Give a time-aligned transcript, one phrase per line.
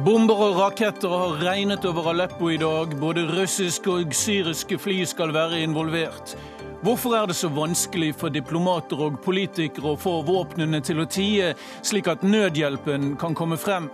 [0.00, 2.94] Bomber og raketter har regnet over Aleppo i dag.
[2.98, 6.32] Både russiske og syriske fly skal være involvert.
[6.80, 11.52] Hvorfor er det så vanskelig for diplomater og politikere å få våpnene til å tie,
[11.84, 13.90] slik at nødhjelpen kan komme frem?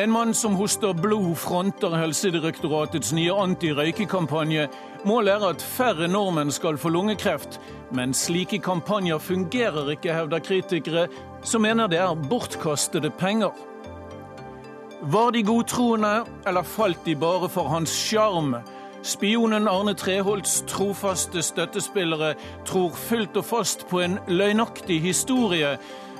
[0.00, 4.68] En mann som hoster blod, fronter Helsedirektoratets nye antirøykekampanje.
[5.04, 7.60] Målet er at færre nordmenn skal få lungekreft.
[7.92, 11.06] Men slike kampanjer fungerer ikke, hevder kritikere,
[11.42, 13.50] som mener det er bortkastede penger.
[15.02, 18.58] Var de godtroende, eller falt de bare for hans sjarm?
[19.02, 22.34] Spionen Arne Treholts trofaste støttespillere
[22.68, 25.78] tror fullt og fast på en løgnaktig historie,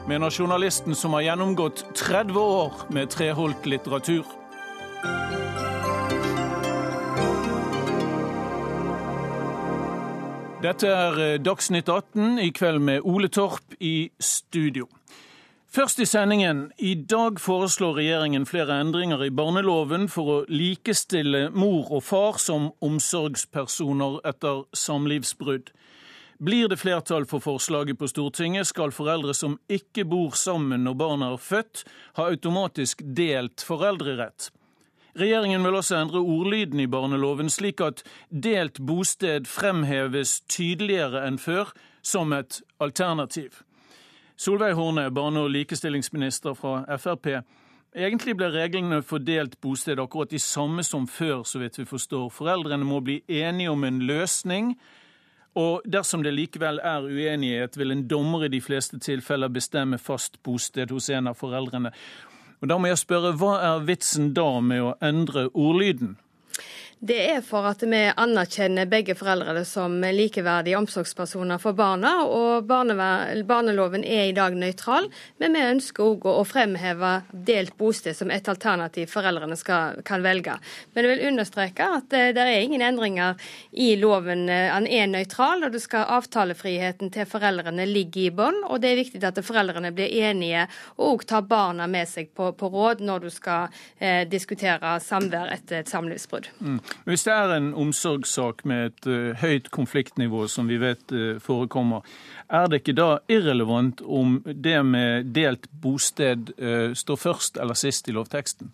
[0.08, 4.39] mener journalisten som har gjennomgått 30 år med Treholt-litteratur.
[10.60, 14.90] Dette er Dagsnytt 18, i kveld med Ole Torp i studio.
[15.72, 16.66] Først i sendingen.
[16.76, 22.68] I dag foreslår regjeringen flere endringer i barneloven for å likestille mor og far som
[22.84, 25.72] omsorgspersoner etter samlivsbrudd.
[26.44, 31.32] Blir det flertall for forslaget på Stortinget, skal foreldre som ikke bor sammen når barna
[31.32, 31.86] er født,
[32.20, 34.52] ha automatisk delt foreldrerett.
[35.18, 41.72] Regjeringen vil også endre ordlyden i barneloven, slik at delt bosted fremheves tydeligere enn før
[42.02, 43.62] som et alternativ.
[44.40, 47.42] Solveig Horne, barne- og likestillingsminister fra Frp.
[47.90, 52.30] Egentlig ble reglene for delt bosted akkurat de samme som før, så vidt vi forstår.
[52.30, 54.76] Foreldrene må bli enige om en løsning.
[55.58, 60.38] Og dersom det likevel er uenighet, vil en dommer i de fleste tilfeller bestemme fast
[60.42, 61.90] bosted hos en av foreldrene.
[62.60, 66.18] Og Da må jeg spørre, hva er vitsen da med å endre ordlyden?
[67.00, 72.26] Det er for at vi anerkjenner begge foreldrene som likeverdige omsorgspersoner for barna.
[72.28, 75.08] og Barneloven er i dag nøytral,
[75.40, 80.58] men vi ønsker òg å fremheve delt bosted som et alternativ foreldrene skal, kan velge.
[80.92, 83.40] Men jeg vil understreke at det, det er ingen endringer
[83.72, 84.44] i loven.
[84.50, 88.60] Den er nøytral, og det skal avtalefriheten til foreldrene ligge i bånn.
[88.68, 90.68] Og det er viktig at foreldrene blir enige
[90.98, 95.56] og òg tar barna med seg på, på råd når du skal eh, diskutere samvær
[95.56, 96.52] etter et samlivsbrudd.
[96.60, 96.80] Mm.
[97.04, 102.06] Hvis det er en omsorgssak med et uh, høyt konfliktnivå, som vi vet uh, forekommer,
[102.50, 108.08] er det ikke da irrelevant om det med delt bosted uh, står først eller sist
[108.10, 108.72] i lovteksten?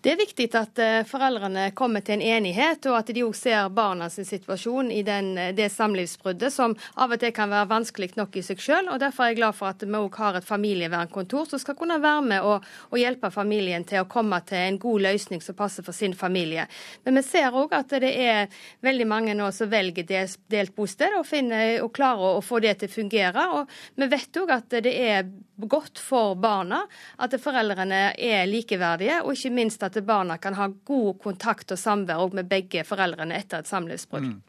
[0.00, 3.68] Det er viktig at eh, foreldrene kommer til en enighet, og at de òg ser
[3.74, 8.38] barnas situasjon i den, eh, det samlivsbruddet, som av og til kan være vanskelig nok
[8.38, 8.62] i seg.
[8.88, 11.98] Og derfor er jeg glad for at vi òg har et familievernkontor som skal kunne
[12.02, 15.84] være med og, og, hjelpe familien til å komme til en god løsning som passer
[15.86, 16.64] for sin familie.
[17.04, 18.48] Men vi ser òg at det er
[18.84, 22.88] veldig mange nå som velger delt bosted, og, finner, og klarer å få det til
[22.88, 23.17] å fungere.
[23.58, 23.68] Og
[23.98, 26.84] vi vet òg at det er godt for barna
[27.18, 29.22] at foreldrene er likeverdige.
[29.24, 33.58] og ikke minst at barna kan ha god kontakt og samvær med begge foreldrene etter
[33.58, 34.32] et samlivsbrudd.
[34.32, 34.42] Mm.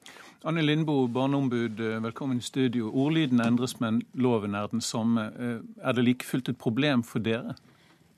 [0.48, 2.88] Anne Lindboe, barneombud, velkommen i studio.
[2.96, 5.26] Ordlyden endres, men loven er den samme.
[5.36, 7.58] Eh, er det like fullt et problem for dere?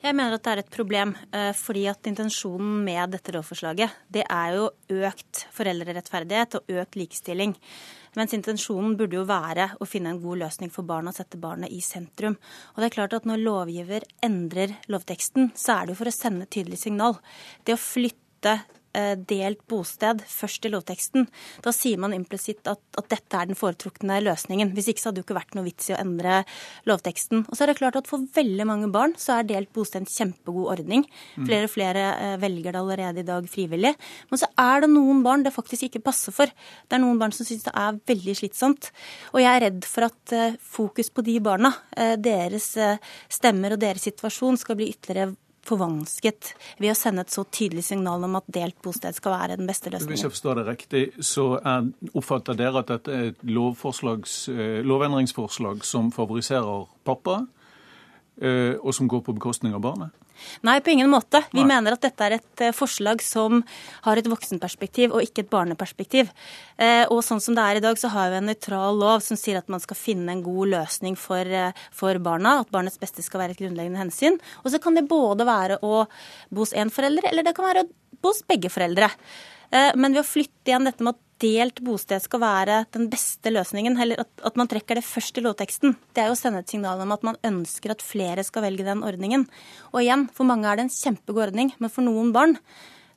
[0.02, 4.24] Jeg mener at det er et problem, eh, fordi at intensjonen med dette lovforslaget det
[4.30, 7.56] er jo økt foreldrerettferdighet og økt likestilling.
[8.20, 11.72] Mens intensjonen burde jo være å finne en god løsning for barna og sette barnet
[11.72, 12.36] i sentrum.
[12.74, 16.16] Og det er klart at Når lovgiver endrer lovteksten, så er det jo for å
[16.16, 17.16] sende et tydelig signal.
[17.64, 18.58] Det å flytte
[19.28, 21.28] delt bosted først i lovteksten.
[21.64, 24.74] Da sier man implisitt at, at, dette er den foretrukne løsningen.
[24.76, 26.42] Hvis ikke så hadde det jo ikke vært noe vits i å endre
[26.90, 27.46] lovteksten.
[27.48, 30.10] Og så er det klart at For veldig mange barn så er delt bosted en
[30.10, 31.06] kjempegod ordning.
[31.36, 31.46] Mm.
[31.48, 33.94] Flere og flere eh, velger det allerede i dag frivillig.
[34.32, 36.52] Men så er det noen barn det faktisk ikke passer for.
[36.52, 38.92] Det er noen barn som syns det er veldig slitsomt.
[39.32, 41.72] Og jeg er redd for at eh, fokus på de barna,
[42.22, 42.74] deres
[43.32, 45.34] stemmer og deres situasjon, skal bli ytterligere
[45.68, 49.70] forvansket ved å sende et så tydelig signal om at delt bosted skal være den
[49.70, 50.14] beste løsningen.
[50.16, 55.86] Hvis jeg forstår det riktig, så er, oppfatter dere at dette er et eh, lovendringsforslag
[55.88, 57.44] som favoriserer pappa,
[58.42, 60.22] og som går på bekostning av barnet?
[60.66, 61.42] Nei, på ingen måte.
[61.52, 61.70] Vi Nei.
[61.74, 63.62] mener at dette er et eh, forslag som
[64.06, 66.32] har et voksenperspektiv og ikke et barneperspektiv.
[66.82, 69.40] Eh, og sånn som det er i dag, så har vi en nøytral lov som
[69.40, 72.60] sier at man skal finne en god løsning for, eh, for barna.
[72.62, 74.40] At barnets beste skal være et grunnleggende hensyn.
[74.66, 76.06] Og så kan det både være å
[76.52, 77.90] bo hos én forelder, eller det kan være å
[78.22, 79.10] bo hos begge foreldre.
[79.72, 83.98] Men ved å flytte igjen dette med at delt bosted skal være den beste løsningen,
[84.02, 86.72] eller at, at, man trekker det først i lovteksten, det er jo å sende et
[86.72, 89.48] signal om at man ønsker at flere skal velge den ordningen.
[89.94, 92.58] Og igjen, for mange er det en kjempegod ordning, men for noen barn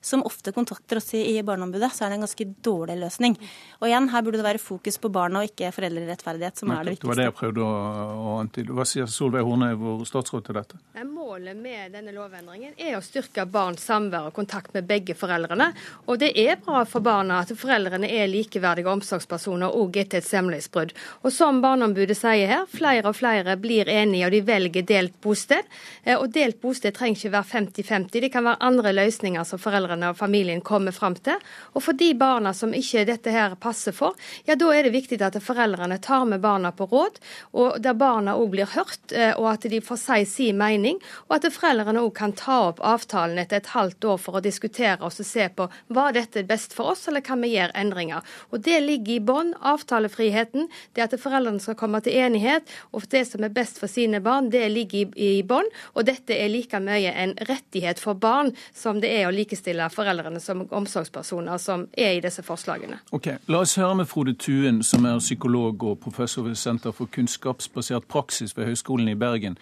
[0.05, 3.37] som ofte kontakter oss i Barneombudet, så er det en ganske dårlig løsning.
[3.81, 6.95] Og igjen, her burde det være fokus på barna og ikke foreldrerettferdighet, som er det
[6.95, 7.07] viktigste.
[7.07, 8.77] Det var det jeg prøvde å antyde.
[8.77, 10.81] Hva sier Solveig Horne, vår statsråd, til dette?
[11.05, 15.71] Målet med denne lovendringen er å styrke barns samvær og kontakt med begge foreldrene.
[16.07, 20.95] Og det er bra for barna at foreldrene er likeverdige omsorgspersoner òg etter et samlivsbrudd.
[21.25, 25.65] Og som Barneombudet sier her, flere og flere blir enige og de velger delt bosted.
[26.05, 29.61] Eh, og delt bosted trenger ikke være 50-50, det kan være andre løsninger som
[29.95, 31.39] foreldrene og familien kommer fram til.
[31.75, 34.15] Og for de barna som ikke dette her passer for,
[34.45, 37.21] ja da er det viktig at foreldrene tar med barna på råd,
[37.55, 40.99] og der barna òg blir hørt, eh, og at de får si sin mening
[41.29, 44.99] og at foreldrene òg kan ta opp avtalen etter et halvt år for å diskutere
[45.01, 48.23] og se på var dette best for oss, eller kan vi gjøre endringer.
[48.51, 52.63] Og Det ligger i bånn, avtalefriheten, det at foreldrene skal komme til enighet,
[52.93, 55.69] og det som er best for sine barn, det ligger i bånn.
[55.95, 60.41] Og dette er like mye en rettighet for barn som det er å likestille foreldrene
[60.41, 63.01] som omsorgspersoner, som er i disse forslagene.
[63.13, 67.11] Ok, La oss høre med Frode Tuen, som er psykolog og professor ved Senter for
[67.11, 69.59] kunnskapsbasert praksis ved Høgskolen i Bergen.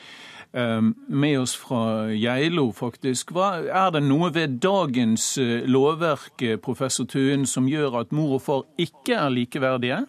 [0.53, 3.33] Ehm, med oss fra Geilo, faktisk.
[3.33, 8.37] Hva, er det noe ved dagens eh, lovverk eh, professor Tuen, som gjør at mor
[8.37, 10.03] og far ikke er likeverdige?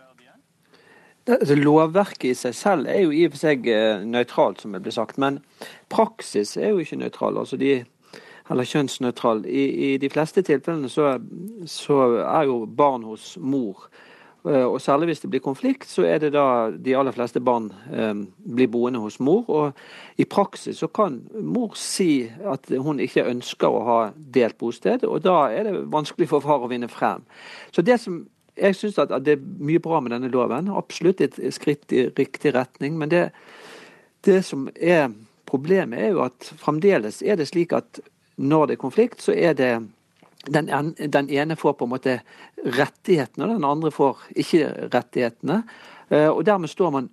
[1.31, 4.83] Altså, lovverket i seg selv er jo i og for seg eh, nøytralt, som det
[4.83, 5.16] ble sagt.
[5.21, 5.39] Men
[5.94, 7.39] praksis er jo ikke nøytral.
[7.39, 7.86] altså de
[8.51, 9.45] eller kjønnsnøytral.
[9.45, 11.16] I, I, de fleste tilfellene så,
[11.69, 13.88] så er jo barn hos mor
[14.45, 17.72] Eh, og Særlig hvis det blir konflikt, så er det da de aller fleste barn
[17.94, 18.13] eh,
[18.56, 19.48] blir boende hos mor.
[19.48, 19.72] Og
[20.19, 25.24] i praksis så kan mor si at hun ikke ønsker å ha delt bosted, og
[25.24, 27.24] da er det vanskelig for far å vinne frem.
[27.72, 28.25] Så det som
[28.60, 30.68] jeg syns at, det er mye bra med denne loven.
[30.69, 33.00] Absolutt et skritt i riktig retning.
[33.00, 33.24] Men det,
[34.28, 35.07] det som er
[35.50, 37.98] problemet, er jo at fremdeles er det slik at
[38.35, 39.74] når det er konflikt, så er det
[40.45, 42.19] den, den, ene får på en måte
[42.63, 45.62] rettighetene, og den andre får ikke rettighetene.
[46.09, 47.07] Eh, og dermed står man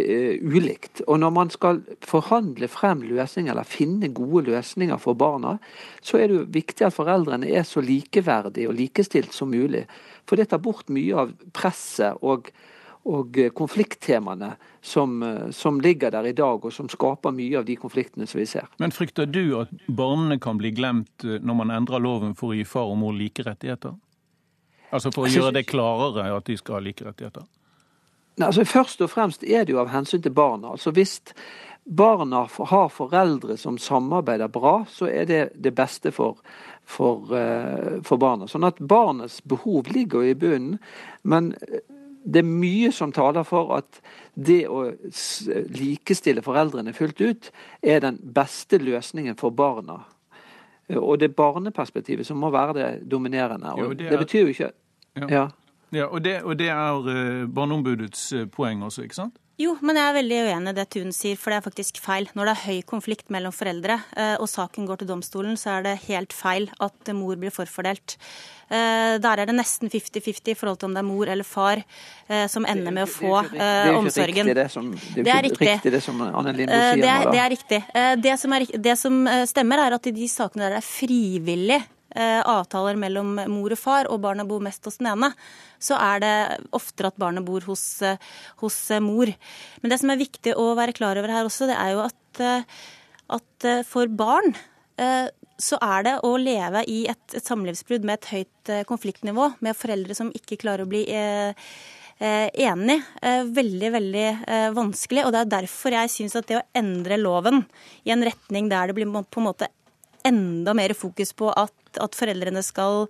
[0.00, 1.00] uh, ulikt.
[1.06, 5.56] Og når man skal forhandle frem løsninger, eller finne gode løsninger for barna,
[6.02, 9.86] så er det jo viktig at foreldrene er så likeverdige og likestilt som mulig.
[10.28, 12.50] For det tar bort mye av presset og
[13.04, 17.66] og eh, konflikttemaene som, eh, som, ligger der i dag, og som skaper mye av
[17.68, 18.68] de konfliktene som vi ser.
[18.80, 22.58] Men Frykter du at barnene kan bli glemt eh, når man endrer loven for å
[22.58, 23.96] gi far og mor like rettigheter?
[24.94, 27.44] Altså for å gjøre det klarere at de skal ha like rettigheter?
[28.38, 30.72] Nei, altså Først og fremst er det jo av hensyn til barna.
[30.74, 31.20] Altså Hvis
[31.84, 36.38] barna har foreldre som samarbeider bra, så er det det beste for,
[36.86, 37.28] for,
[38.06, 38.48] for barna.
[38.48, 40.78] Sånn at barnets behov ligger i bunnen.
[41.22, 41.52] Men
[42.24, 44.00] det er mye som taler for at
[44.34, 44.86] det å
[45.76, 47.50] likestille foreldrene fullt ut
[47.82, 50.00] er den beste løsningen for barna.
[50.96, 53.72] Og det er barneperspektivet som må være det dominerende.
[53.76, 54.72] Og jo, det, er, det, betyr jo ikke
[55.14, 55.44] Ja, ja.
[55.94, 59.38] ja og, det, og, det, er uh, Barneombudets uh, poeng også, ikke sant?
[59.54, 62.26] Jo, men jeg er veldig uenig i det Tun sier, for det er faktisk feil.
[62.34, 65.86] Når det er høy konflikt mellom foreldre, uh, og saken går til domstolen, så er
[65.86, 68.16] det helt feil at mor blir forfordelt.
[68.64, 71.82] Eh, der er det nesten 50-50 i forhold til om det er mor eller far
[71.82, 73.34] eh, som ender med å få
[74.00, 74.48] omsorgen.
[74.48, 77.80] Det er ikke riktig det som Anne Lindboe sier det er, Det er riktig.
[78.24, 79.18] Det som, er, det som
[79.50, 81.82] stemmer, er at i de sakene der det er frivillig
[82.14, 85.32] avtaler mellom mor og far, og barna bor mest hos den ene,
[85.82, 86.34] så er det
[86.76, 87.82] oftere at barnet bor hos,
[88.60, 89.32] hos, mor.
[89.82, 92.44] Men det som er viktig å være klar over her også, det er jo at,
[93.38, 94.54] at for barn
[95.60, 99.78] så er det å leve i et, et samlivsbrudd med et høyt eh, konfliktnivå, med
[99.78, 101.54] foreldre som ikke klarer å bli eh,
[102.18, 105.24] eh, enig, eh, veldig, veldig eh, vanskelig.
[105.24, 107.62] Og det er derfor jeg syns at det å endre loven
[108.04, 109.70] i en retning der det blir på en måte
[110.24, 113.06] enda mer fokus på at at foreldrene skal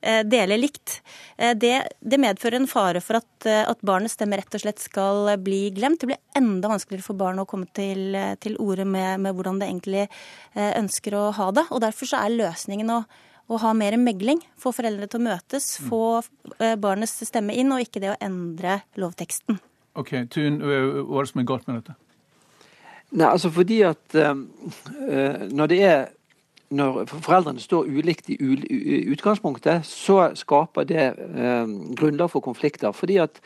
[0.00, 1.00] eh, dele likt,
[1.38, 4.82] eh, det, det medfører en fare for at, eh, at, barnets stemme rett og slett
[4.82, 6.02] skal bli glemt.
[6.02, 9.70] Det blir enda vanskeligere for barn å komme til, til orde med, med, hvordan det
[9.70, 10.06] egentlig
[10.54, 11.66] ønsker å ha det.
[11.70, 13.00] Og Derfor så er løsningen å,
[13.50, 15.88] å ha mer megling, få foreldre til å møtes, mm.
[15.90, 19.60] få barnets stemme inn, og ikke det å endre lovteksten.
[19.98, 21.96] Ok, Thun, hva er det som er galt med dette?
[23.10, 24.36] Nei, altså fordi at uh,
[25.50, 26.02] når det er
[26.70, 28.38] når foreldrene står ulikt i
[29.10, 32.92] utgangspunktet, så skaper det eh, grunnlag for konflikter.
[32.94, 33.40] Fordi at,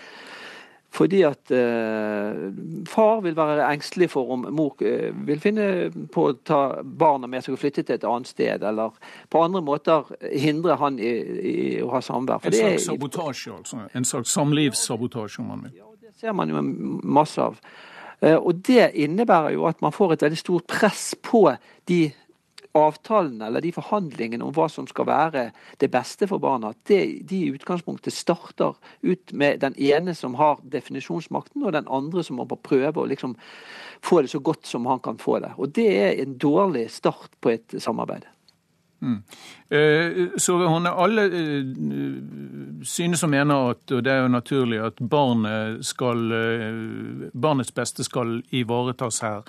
[0.93, 2.43] fordi at eh,
[2.91, 5.69] far vil være engstelig for om mor eh, vil finne
[6.13, 8.93] på å ta barna med seg og flytte til et annet sted, eller
[9.33, 11.15] på andre måter hindre han i,
[11.55, 12.45] i å ha samvær.
[12.45, 13.87] En slags sabotasje, altså?
[13.97, 15.81] En slags samlivssabotasje, om man vil?
[15.81, 17.57] Ja, det ser man jo masse av.
[18.21, 21.49] Eh, og det innebærer jo at man får et veldig stort press på
[21.89, 22.03] de
[22.75, 25.45] avtalene eller de forhandlingene om hva som skal være
[25.83, 28.75] det beste for barna, det, de i utgangspunktet starter
[29.07, 33.37] ut med den ene som har definisjonsmakten, og den andre som må prøve å liksom
[34.05, 35.55] få det så godt som han kan få det.
[35.57, 38.27] Og Det er en dårlig start på et samarbeid.
[39.05, 39.21] Mm.
[39.71, 41.65] Eh, så alle eh,
[42.85, 48.05] synes og mener at, og det er jo naturlig, at barnet skal, eh, barnets beste
[48.05, 49.41] skal ivaretas her.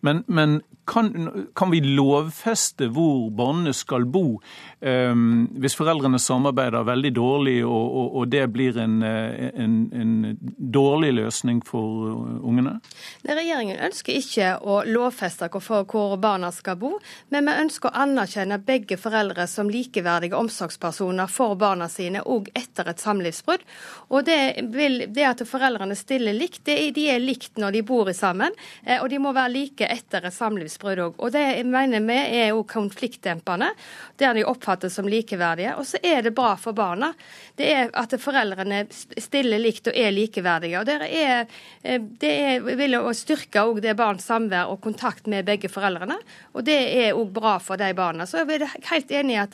[0.00, 1.12] Men, men kan,
[1.56, 4.40] kan, vi lovfeste hvor barnet skal bo,
[4.78, 10.38] hvis foreldrene samarbeider veldig dårlig og, og, og det blir en, en, en,
[10.72, 12.14] dårlig løsning for
[12.46, 12.76] ungene?
[13.26, 16.94] Regjeringen ønsker ikke å lovfeste hvor barna skal bo,
[17.34, 22.88] men vi ønsker å anerkjenne begge foreldre som likeverdige omsorgspersoner for barna sine, òg etter
[22.90, 23.64] et samlivsbrudd.
[24.08, 24.38] Og det,
[24.72, 29.00] vil, det at foreldrene stiller likt, det, de er likt når de bor sammen, eh,
[29.02, 31.18] og de må være like etter et samlivsbrudd òg.
[31.18, 33.70] Og det mener vi er jo konfliktdempende,
[34.18, 35.76] der de oppfattes som likeverdige.
[35.78, 37.12] Og så er det bra for barna.
[37.58, 40.80] Det er at foreldrene stiller likt og er likeverdige.
[40.80, 41.46] Og det, er,
[41.82, 46.18] eh, det er, vil å styrke òg det barns samvær og kontakt med begge foreldrene.
[46.54, 48.26] Og det er òg bra for de barna.
[48.26, 49.47] Så jeg er helt enig i at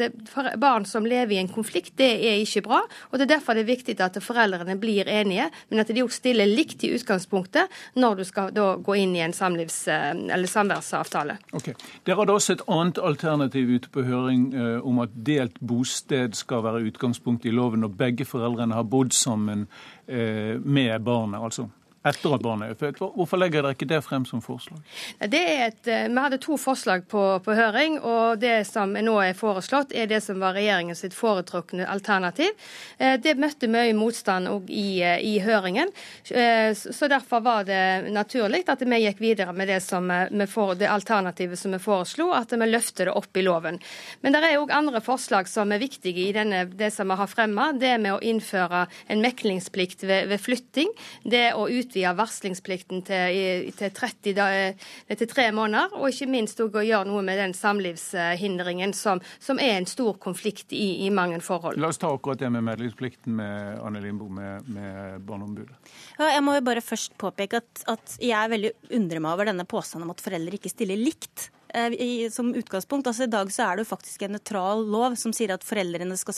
[0.61, 2.81] barn som lever i en konflikt, det er ikke bra.
[3.11, 6.13] Og det er derfor det er viktig at foreldrene blir enige, men at de òg
[6.15, 11.39] stiller likt i utgangspunktet når du skal gå inn i en samlivs eller samværsavtale.
[11.53, 11.77] Okay.
[12.07, 16.65] Dere hadde også et annet alternativ ute på høring eh, om at delt bosted skal
[16.67, 19.67] være utgangspunkt i loven når begge foreldrene har bodd sammen
[20.07, 21.41] eh, med barnet.
[21.43, 21.69] altså
[22.05, 23.01] etter at barnet er født.
[23.17, 24.81] Hvorfor legger dere ikke det frem som forslag?
[25.25, 29.95] Et, eh, vi hadde to forslag på, på, høring, og det som nå er foreslått,
[29.97, 32.53] er det som var regjeringens foretrukne alternativ.
[32.99, 35.91] Eh, det møtte mye motstand i, eh, i, høringen,
[36.25, 40.09] så derfor var det naturlig at vi gikk videre med det, som
[40.49, 43.81] får, det alternativet som vi foreslo, at vi løfter det opp i loven.
[44.23, 47.31] Men det er òg andre forslag som er viktige i denne, det som vi har
[47.31, 47.71] fremma.
[47.77, 50.93] Det med å innføre en meklingsplikt ved, ved flytting.
[51.25, 56.61] det å ut utvide varslingsplikten til, til, 30, eh, til, tre måneder, og ikke minst
[56.61, 61.41] å gjøre noe med den samlivshindringen som, som er en stor konflikt i, i, mange
[61.41, 61.79] forhold.
[61.79, 65.77] La oss ta akkurat det med medlemsplikten med Anne Lindboe med, med Barneombudet.
[66.19, 69.51] Ja, jeg må jo bare først påpeke at, at jeg er veldig undrer meg over
[69.51, 71.51] denne påstanden om at foreldre ikke stiller likt.
[71.75, 73.07] Eh, i, som utgangspunkt.
[73.07, 76.15] Altså I dag så er det jo faktisk en nøytral lov som sier at foreldrene
[76.19, 76.37] skal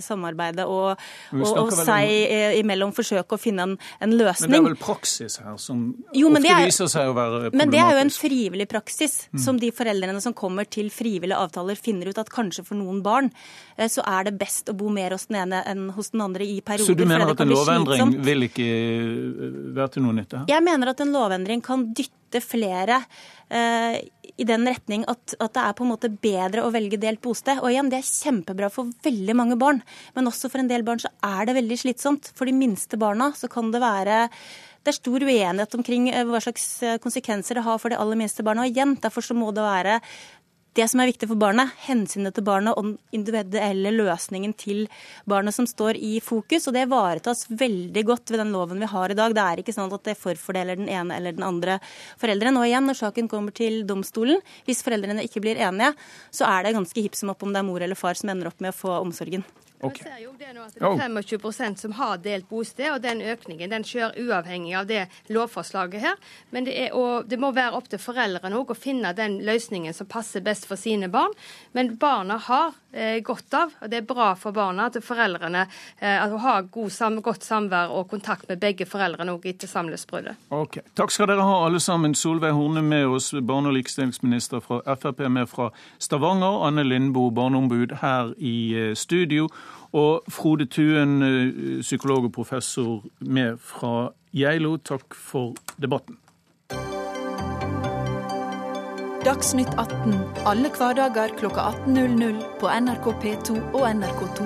[0.00, 1.02] samarbeide og,
[1.34, 2.54] og, og seg om...
[2.62, 4.48] imellom forsøke å finne en, en, løsning.
[4.48, 5.82] Men det er vel praksis her som
[6.16, 7.60] jo, ofte er, viser seg å være problematisk?
[7.60, 9.42] Men det er jo en frivillig praksis mm.
[9.44, 13.28] som de foreldrene som kommer til frivillige avtaler, finner ut at kanskje for noen barn
[13.76, 16.48] eh, så er det best å bo mer hos den ene enn hos den andre
[16.48, 16.94] i perioder.
[16.94, 20.46] Så du mener at en lovendring vil ikke eh, være til noe nytte?
[20.48, 23.00] Jeg mener at en lovendring kan dytte flere
[23.48, 23.98] eh,
[24.38, 27.62] i den retning at, at, det er på en måte bedre å velge delt bosted.
[27.62, 29.82] Og igjen, det er kjempebra for veldig mange barn,
[30.14, 32.30] men også for en del barn så er det veldig slitsomt.
[32.38, 34.26] For de minste barna så kan det være
[34.86, 38.16] det er stor uenighet omkring eh, hva slags eh, konsekvenser det har for de aller
[38.20, 38.64] minste barna.
[38.64, 39.98] Og igjen, derfor så må det være
[40.78, 44.84] det som er viktig for barnet, hensynet til barnet og den individuelle løsningen til
[45.28, 46.68] barnet som står i fokus.
[46.68, 49.34] Og det ivaretas veldig godt ved den loven vi har i dag.
[49.34, 51.80] Det er ikke sånn at det forfordeler den ene eller den andre
[52.20, 52.60] forelderen.
[52.60, 55.94] Og igjen, når saken kommer til domstolen, hvis foreldrene ikke blir enige,
[56.30, 58.52] så er det ganske hipp som opp om det er mor eller far som ender
[58.52, 59.46] opp med å få omsorgen.
[59.80, 60.04] Okay.
[60.04, 63.22] Vi ser jo det nå at det er 25% som har delt bosted, og den
[63.22, 66.16] økningen den skjer uavhengig av det lovforslaget her.
[66.50, 66.96] Men det, er,
[67.28, 71.10] det må være opp til foreldrene å finne den løsningen som passer best for sine
[71.12, 71.34] barn.
[71.78, 76.18] Men barna har eh, godt av, og det er bra for barna at foreldrene eh,
[76.18, 80.48] at har god, sam, godt samvær og kontakt med begge foreldrene også etter samlivsbruddet.
[80.54, 80.82] Okay.
[80.98, 82.16] Takk skal dere ha alle sammen.
[82.18, 85.70] Solveig Horne med oss, barne- og likestillingsminister fra Frp med fra
[86.02, 86.64] Stavanger.
[86.66, 89.48] Anne Lindboe, barneombud her i eh, studio.
[89.92, 96.18] Og Frode Tuen, eh, psykolog og professor med fra Geilo, takk for debatten.
[99.24, 100.14] Dagsnytt 18
[100.46, 104.44] alle hverdager klokka 18.00 på NRK P2 og NRK2.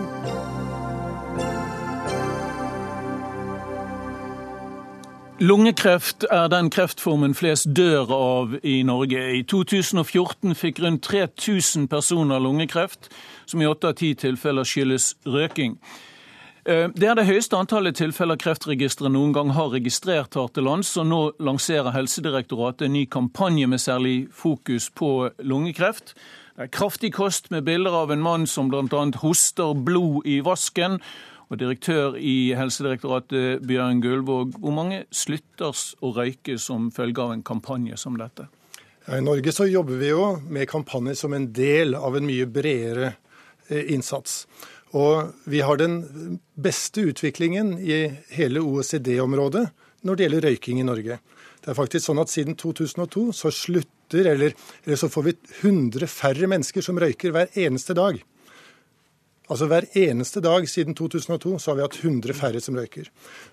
[5.42, 9.22] Lungekreft er den kreftformen flest dør av i Norge.
[9.34, 13.08] I 2014 fikk rundt 3000 personer lungekreft
[13.46, 15.78] som i åtte av ti tilfeller skyldes røking.
[16.64, 20.92] Eh, det er det høyeste antallet tilfeller Kreftregisteret noen gang har registrert her til lands,
[21.00, 26.14] og nå lanserer Helsedirektoratet en ny kampanje med særlig fokus på lungekreft.
[26.52, 29.04] Det er kraftig kost med bilder av en mann som bl.a.
[29.24, 31.00] hoster blod i vasken.
[31.52, 37.42] Og direktør i Helsedirektoratet, Bjørn Gullvåg, hvor mange slutter å røyke som følge av en
[37.44, 38.46] kampanje som dette?
[39.04, 42.46] Ja, I Norge så jobber vi jo med kampanjer som en del av en mye
[42.46, 43.18] bredere eh,
[43.92, 44.44] innsats.
[44.92, 48.04] Og vi har den beste utviklingen i
[48.36, 49.68] hele OECD-området
[50.02, 51.18] når det gjelder røyking i Norge.
[51.62, 54.52] Det er faktisk sånn at siden 2002 så slutter, eller,
[54.84, 58.18] eller så får vi 100 færre mennesker som røyker hver eneste dag.
[59.52, 63.08] Altså Hver eneste dag siden 2002 så har vi hatt 100 færre som røyker.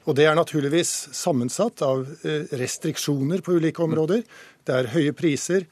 [0.05, 4.23] Og Det er naturligvis sammensatt av eh, restriksjoner på ulike områder.
[4.63, 5.65] Det er høye priser.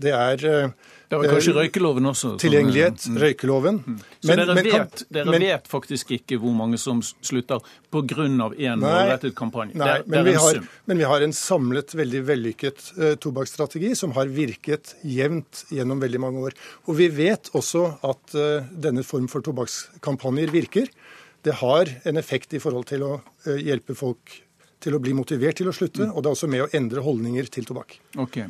[0.00, 0.72] Det er eh,
[1.08, 2.30] det var kanskje eh, røykeloven også?
[2.42, 3.14] Tilgjengelighet, mm.
[3.22, 3.78] røykeloven.
[3.80, 4.00] Mm.
[4.20, 8.26] Så men, dere, men, vet, dere men, vet, faktisk ikke hvor mange som slutter pga.
[8.28, 9.78] én målrettet kampanje?
[9.80, 13.94] Nei, det, men, det vi har, men, vi har, en samlet, veldig vellykket uh, tobakksstrategi
[13.96, 16.58] som har virket jevnt gjennom veldig mange år.
[16.84, 20.92] Og vi vet også at uh, denne form for tobakkskampanjer virker.
[21.40, 24.42] Det har en effekt i forhold til å uh, hjelpe folk
[24.78, 26.12] til å bli motivert til å slutte, mm.
[26.12, 27.96] og det er også med å endre holdninger til tobakk.
[28.20, 28.44] Ok.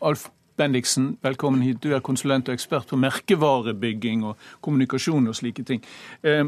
[0.00, 1.78] Alf Bendiksen, velkommen hit.
[1.84, 5.84] Du er konsulent og ekspert på merkevarebygging og kommunikasjon og slike ting.
[6.26, 6.42] Eh,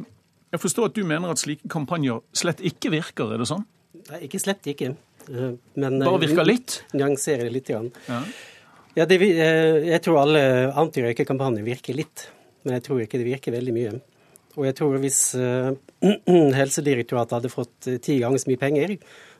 [0.50, 3.62] jeg forstår at du mener at slike kampanjer slett ikke virker, er det sånn?
[4.08, 4.96] Nei, ikke slett ikke.
[5.28, 6.80] Eh, men Bare virker litt?
[6.90, 7.70] Nyanserer det litt.
[7.70, 8.18] Ja.
[8.98, 10.42] Ja, det, jeg tror alle
[10.82, 12.26] antirøykekampanjer virker litt,
[12.64, 13.94] men jeg tror ikke det virker veldig mye.
[14.58, 15.20] Og jeg tror hvis
[16.58, 18.96] Helsedirektoratet hadde fått ti ganger så mye penger,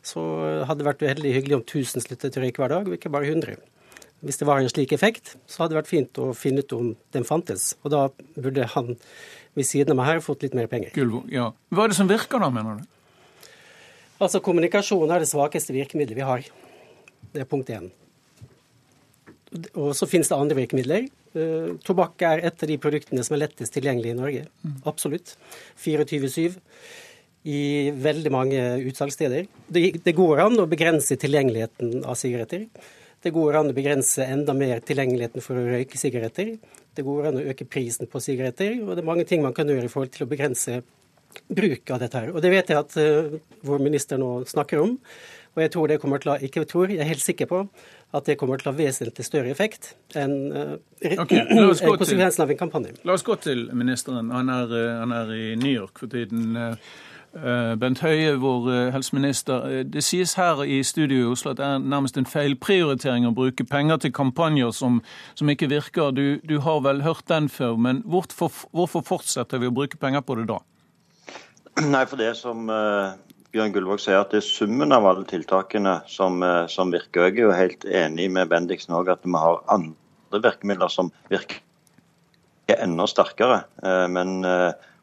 [0.07, 0.23] så
[0.63, 3.35] hadde det vært veldig hyggelig om 1000 sluttet å røyke hver dag, og ikke bare
[3.35, 3.59] 100.
[4.21, 6.91] Hvis det var en slik effekt, så hadde det vært fint å finne ut om
[7.17, 7.75] den fantes.
[7.85, 8.03] Og da
[8.37, 8.93] burde han
[9.57, 10.93] ved siden av meg her fått litt mer penger.
[10.95, 11.51] Gulvo, ja.
[11.73, 13.47] Hva er det som virker da, mener du?
[14.21, 16.45] Altså, Kommunikasjon er det svakeste virkemidlet vi har.
[17.33, 17.89] Det er punkt én.
[19.73, 21.09] Og så finnes det andre virkemidler.
[21.31, 24.47] Uh, tobakk er et av de produktene som er lettest tilgjengelig i Norge.
[24.67, 24.77] Mm.
[24.91, 25.35] Absolutt.
[25.81, 26.61] 24-7
[27.51, 29.47] i veldig mange utsalgssteder.
[29.73, 32.67] Det, det går an å begrense tilgjengeligheten av sigaretter.
[33.21, 36.55] Det går an å begrense enda mer tilgjengeligheten for å røyke sigaretter.
[36.97, 39.69] Det går an å øke prisen på sigaretter, og det er mange ting man kan
[39.69, 40.81] gjøre i forhold til å begrense
[41.51, 42.33] bruk av dette her.
[42.33, 43.37] Og det vet jeg at uh,
[43.67, 44.97] vår minister nå snakker om.
[45.57, 47.65] Og jeg tror det kommer til å, ikke tror, jeg er helt sikker på
[48.15, 50.75] at det kommer til å ha vesentlig større effekt enn uh,
[51.21, 51.45] okay,
[52.01, 52.97] konsekvensen av en kampanje.
[53.07, 54.31] La oss gå til ministeren.
[54.35, 56.55] Han er, eh, han er i New York for tiden.
[57.35, 59.67] Uh, Eh, Bent Høie, vår eh, helseminister.
[59.69, 63.35] Eh, det sies her i studio i Oslo at det er nærmest en feilprioritering å
[63.37, 64.99] bruke penger til kampanjer som,
[65.39, 66.11] som ikke virker.
[66.17, 70.27] Du, du, har vel hørt den før, men hvorfor, hvorfor, fortsetter vi å bruke penger
[70.27, 70.59] på det da?
[71.87, 73.15] Nei, for det som uh,
[73.55, 77.29] Bjørn Gullvåg sier, at det er summen av alle tiltakene som, uh, som virker.
[77.31, 81.63] Jeg er jo helt enig med Bendiksen òg at vi har andre virkemidler som virker
[82.75, 83.63] enda sterkere.
[83.87, 84.41] Uh, men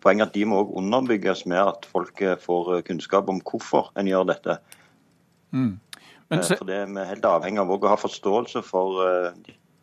[0.08, 3.90] Poenget at de må også underbygges med at folk eh, får eh, kunnskap om hvorfor
[4.00, 4.56] en gjør dette.
[5.52, 5.74] Mm.
[6.32, 6.56] Eh, se...
[6.56, 9.02] For det er Vi helt avhengig av å ha forståelse for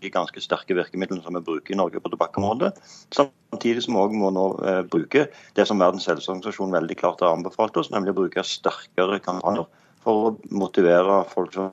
[0.04, 2.72] de ganske sterke virkemidlene som vi bruker i Norge på tobakkområdet.
[3.12, 4.48] Samtidig som vi også må nå
[4.92, 9.68] bruke det som Verdens helseorganisasjon veldig klart har anbefalt oss, nemlig å bruke sterkere kampanjer
[10.04, 11.72] for å motivere folk som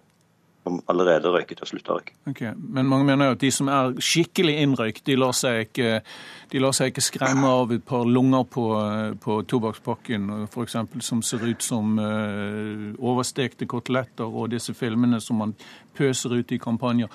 [0.63, 2.13] som allerede røyket til å slutte å røyke.
[2.30, 2.54] Okay.
[2.58, 6.02] Men mange mener jo at de som er skikkelig innrøykt, de lar seg ikke,
[6.52, 8.65] de lar seg ikke skremme av et par lunger på,
[9.24, 10.78] på tobakkspakken, f.eks.
[11.02, 15.56] som ser ut som uh, overstekte koteletter og disse filmene som man
[15.97, 17.10] pøser ut i kampanjer.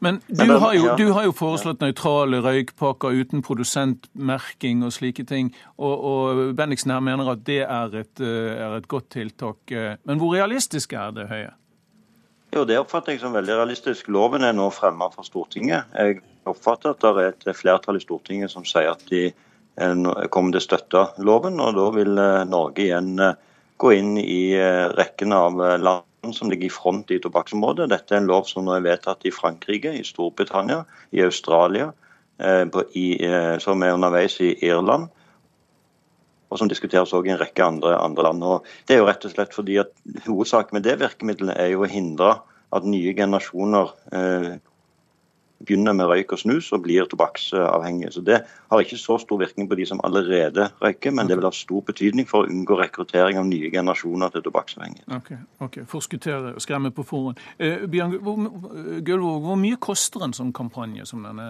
[0.00, 5.50] Men du har jo, du har jo foreslått nøytrale røykpakker uten produsentmerking og slike ting.
[5.76, 9.74] Og, og Bendiksen her mener at det er et, eh, er et godt tiltak.
[10.08, 11.50] Men hvor realistisk er det, Høie?
[12.52, 14.10] Jo, Det oppfatter jeg som veldig realistisk.
[14.12, 15.88] Loven er nå fremmet for Stortinget.
[15.96, 20.52] Jeg oppfatter at det er et flertall i Stortinget som sier at de eh, kommer
[20.52, 21.56] til å støtte loven.
[21.64, 23.38] og Da vil eh, Norge igjen eh,
[23.80, 24.52] gå inn i
[24.92, 27.88] rekken av land som ligger i front i tobakksområdet.
[27.90, 31.88] Dette er en lov som nå er vedtatt i Frankrike, i Storbritannia, i Australia,
[32.38, 35.08] som er underveis i Irland
[36.52, 38.44] og som diskuteres også i en rekke andre, andre, land.
[38.44, 39.94] Og det er jo rett og slett fordi at
[40.26, 42.34] Hovedsaken med det virkemidlet er jo å hindre
[42.72, 44.52] at nye generasjoner eh,
[45.66, 48.12] begynner med røyk og snus og blir tobakksavhengige.
[48.12, 51.44] Så Det har ikke så stor virkning på de som allerede røyker, men det vil
[51.44, 55.04] ha stor betydning for å unngå rekruttering av nye generasjoner til tobakksavhengige.
[55.16, 55.84] Ok, okay.
[55.84, 57.38] Forskuttere og skremme på forhånd.
[57.58, 58.18] Eh, Bjørn
[59.04, 61.48] Gullvåg, hvor mye koster en sånn kampanje som denne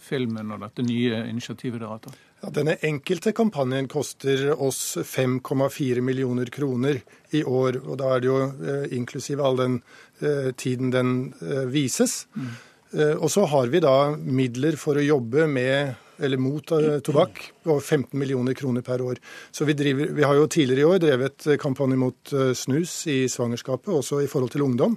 [0.00, 2.18] filmen og dette nye initiativet dere har tatt?
[2.42, 7.00] Ja, denne enkelte kampanjen koster oss 5,4 millioner kroner
[7.32, 7.80] i år.
[7.82, 9.78] og Da er det jo eh, inklusive all den
[10.20, 12.26] eh, tiden den eh, vises.
[12.36, 12.50] Mm.
[12.96, 17.42] Eh, og så har vi da midler for å jobbe med eller mot uh, tobakk,
[17.68, 19.18] og 15 millioner kroner per år.
[19.52, 23.90] Så vi, driver, vi har jo tidligere i år drevet kampanje mot snus i svangerskapet,
[23.92, 24.94] også i forhold til ungdom.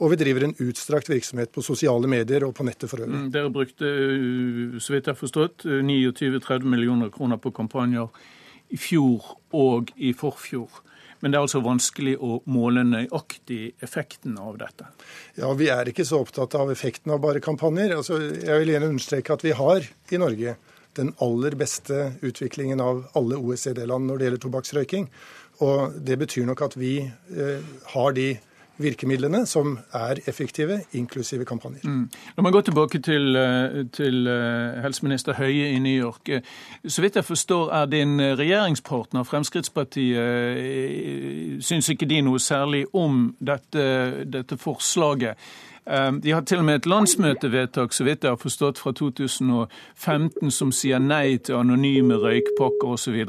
[0.00, 3.20] Og vi driver en utstrakt virksomhet på sosiale medier og på nettet for øvrig.
[3.20, 3.90] Mm, dere brukte,
[4.80, 8.08] så vidt jeg har forstått, 29-30 millioner kroner på kampanjer
[8.72, 10.80] i fjor og i forfjor.
[11.22, 14.88] Men det er altså vanskelig å måle nøyaktig effekten av dette.
[15.38, 17.94] Ja, Vi er ikke så opptatt av effekten av bare kampanjer.
[17.94, 20.56] Altså, jeg vil gjerne understreke at vi har i Norge
[20.98, 25.06] den aller beste utviklingen av alle OECD-land når det gjelder tobakksrøyking.
[25.62, 28.32] Og det betyr nok at vi eh, har de
[28.80, 31.80] virkemidlene som er effektive, inklusive kampanjer.
[31.84, 32.08] Mm.
[32.36, 36.42] Når man går tilbake til, eh, til, eh, helseminister Høie i New York.
[36.86, 44.24] Så vidt jeg forstår er din regjeringspartner Fremskrittspartiet Syns ikke de noe særlig om dette,
[44.24, 45.36] dette forslaget?
[45.86, 50.50] Eh, de har til og med et landsmøtevedtak så vidt jeg har forstått, fra 2015
[50.50, 53.24] som sier nei til anonyme røykpakker osv.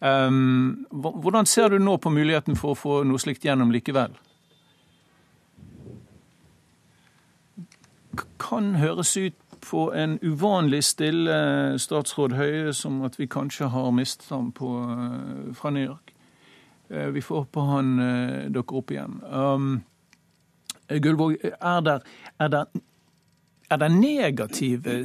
[0.00, 4.10] Hvordan ser du nå på muligheten for å få noe slikt gjennom likevel?
[8.38, 11.36] Kan høres ut på en uvanlig stille
[11.80, 16.14] statsråd Høie som at vi kanskje har mistet ham på, eh, fra New York.
[16.90, 17.94] Eh, vi får håpe han
[18.52, 19.20] dukker opp igjen.
[19.32, 19.84] Um,
[20.88, 22.00] Gullvåg, er det,
[22.40, 22.64] er det,
[23.70, 24.98] er det negative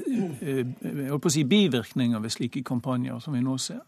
[1.30, 3.80] si, bivirkninger ved slike kampanjer som vi nå ser?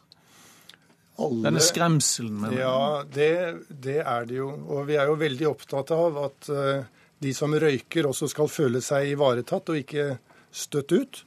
[1.20, 2.40] Alle, Denne skremselen?
[2.42, 3.32] Med ja, det,
[3.70, 4.50] det, er det jo.
[4.72, 8.82] Og vi er jo veldig opptatt av at uh, de som røyker, også skal føle
[8.84, 10.16] seg ivaretatt og ikke
[10.52, 11.22] støtt ut.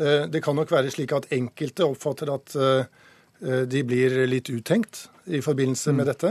[0.00, 5.06] Eh, det kan nok være slik at enkelte oppfatter at eh, de blir litt uttenkt
[5.26, 6.12] i forbindelse med mm.
[6.12, 6.30] dette.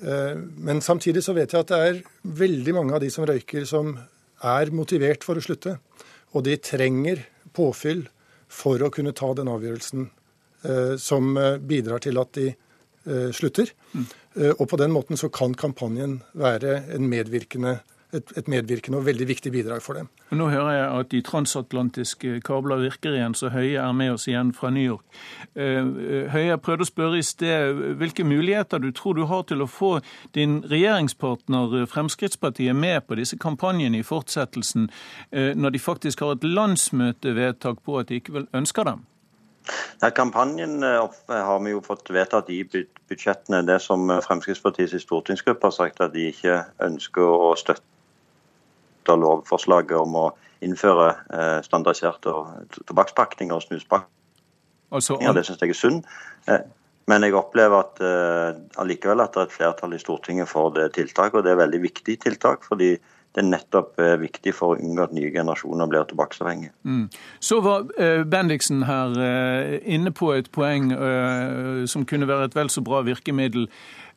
[0.00, 2.00] Eh, men samtidig så vet jeg at det er
[2.44, 3.96] veldig mange av de som røyker, som
[4.46, 5.76] er motivert for å slutte.
[6.32, 8.06] Og de trenger påfyll
[8.50, 10.08] for å kunne ta den avgjørelsen
[11.00, 11.30] som
[11.64, 12.50] bidrar til at de
[13.32, 13.70] slutter.
[13.96, 14.02] Mm.
[14.58, 17.78] Og på den måten så kan kampanjen være en medvirkende
[18.12, 20.08] et, et, medvirkende og veldig viktig bidrag for dem.
[20.34, 24.52] Nå hører jeg at de transatlantiske kabler virker igjen, så Høie er med oss igjen
[24.56, 25.04] fra New York.
[25.54, 29.44] Eh, eh, Høie, jeg prøvde å spørre i sted hvilke muligheter du tror du har
[29.48, 29.92] til å få
[30.36, 34.90] din regjeringspartner Fremskrittspartiet med på disse kampanjene i fortsettelsen,
[35.30, 39.06] eh, når de faktisk har et landsmøtevedtak på at de ikke ønsker dem?
[40.00, 43.60] Nei, kampanjen har vi jo fått vedtatt i budsjettene.
[43.68, 47.84] Det som Fremskrittspartiets stortingsgruppe har sagt at de ikke ønsker å støtte
[49.10, 50.26] støtta lovforslaget om å
[50.62, 52.32] innføre eh, standardiserte
[52.86, 54.16] tobakkspakninger og snuspakninger.
[54.90, 56.04] Altså, ja, det syns jeg er synd.
[56.48, 56.66] Eh,
[57.08, 60.92] men jeg opplever at uh, allikevel at det er et flertall i Stortinget for det
[60.94, 61.40] tiltaket.
[61.40, 62.92] Og det er veldig viktig tiltak, fordi
[63.34, 66.70] det er nettopp viktig for å unngå at nye generasjoner blir tobakksavhengige.
[66.86, 67.08] Mm.
[67.42, 67.88] Så var
[68.30, 69.18] Bendiksen her
[69.82, 70.90] inne på et poeng
[71.90, 73.66] som kunne være et vel så bra virkemiddel.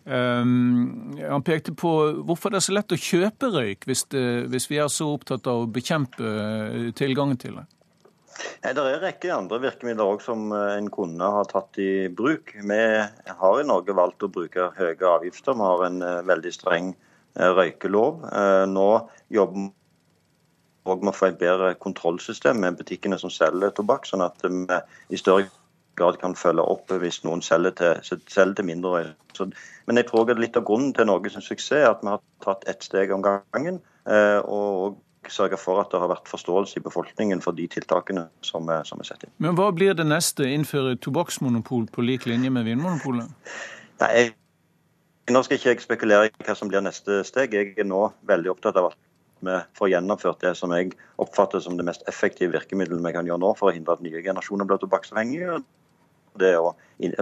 [0.03, 1.89] Um, han pekte på
[2.27, 5.47] hvorfor det er så lett å kjøpe røyk, hvis, det, hvis vi er så opptatt
[5.47, 7.63] av å bekjempe eh, tilgangen til det.
[8.65, 12.51] Det er en rekke andre virkemidler også som eh, en kunne ha tatt i bruk.
[12.51, 12.81] Vi
[13.39, 15.55] har i Norge valgt å bruke høye avgifter.
[15.55, 16.91] Vi har en eh, veldig streng
[17.33, 18.27] røykelov.
[18.69, 18.89] Nå
[19.33, 19.71] jobber vi
[20.99, 24.67] med å få et bedre kontrollsystem med butikkene som selger tobakk, sånn at vi
[25.09, 25.62] i større grad
[25.95, 29.13] kan følge opp hvis noen selger til, selger til mindreårige.
[29.87, 32.83] Men jeg tror litt av grunnen til Norges suksess er at vi har tatt ett
[32.83, 33.81] steg om gangen.
[34.09, 34.99] Eh, og
[35.31, 39.07] sørget for at det har vært forståelse i befolkningen for de tiltakene som, som er
[39.07, 39.31] satt inn.
[39.43, 40.47] Men hva blir det neste?
[40.49, 43.31] Innføre tobakksmonopol på lik linje med Vinmonopolet?
[44.03, 44.33] Nei, jeg,
[45.31, 47.53] Nå skal ikke jeg spekulere i hva som blir neste steg.
[47.55, 48.97] Jeg er nå veldig opptatt av at
[49.43, 53.43] vi får gjennomført det som jeg oppfatter som det mest effektive virkemiddelet vi kan gjøre
[53.43, 55.61] nå for å hindre at nye generasjoner blir tobakksavhengige
[56.39, 56.73] det å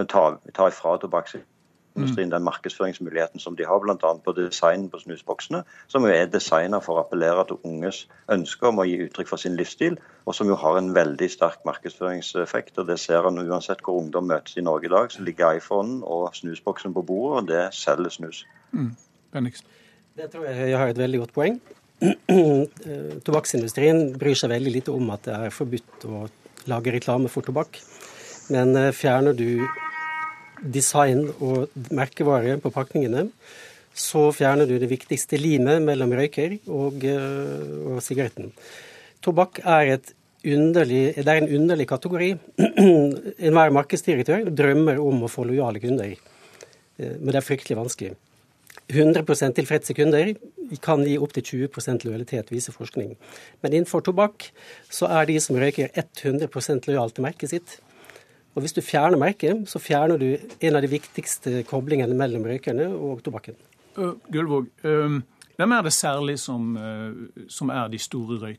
[0.08, 2.34] ta, ta ifra tobakksindustrien mm.
[2.34, 4.12] den markedsføringsmuligheten som de har, bl.a.
[4.24, 8.80] på design på snusboksene, som jo er designet for å appellere til unges ønske om
[8.82, 12.78] å gi uttrykk for sin livsstil, og som jo har en veldig sterk markedsføringseffekt.
[12.78, 15.12] og Det ser en uansett hvor ungdom møtes i Norge i dag.
[15.12, 18.44] Så ligger iPhonen og snusboksen på bordet, og det selger snus.
[18.72, 18.94] Mm.
[20.16, 21.60] Det tror jeg jeg har et veldig godt poeng.
[23.26, 26.24] Tobakksindustrien bryr seg veldig lite om at det er forbudt å
[26.70, 27.78] lage reklame for tobakk.
[28.50, 29.62] Men eh, fjerner du
[30.62, 33.28] design og merkevare på pakningene,
[33.94, 38.52] så fjerner du det viktigste limet mellom røyker og, eh, og sigaretten.
[39.22, 39.98] Tobakk er,
[40.42, 42.32] underlig, er, en underlig kategori.
[43.46, 48.16] Enhver markedsdirektør drømmer om å få lojale kunder, eh, men det er fryktelig vanskelig.
[48.92, 50.32] 100% tilfredse kunder
[50.82, 53.14] kan gi opptil 20 lojalitet, viser forskning.
[53.62, 54.50] Men innenfor tobakk
[54.92, 57.78] så er de som røyker 100% lojale til merket sitt.
[58.52, 62.90] Og hvis du fjerner merket, så fjerner du en av de viktigste koblingene mellom røykerne
[62.92, 63.56] og tobakken.
[63.96, 65.16] Uh, Gullvåg, uh,
[65.56, 68.52] hvem er det særlig som, uh, som er de store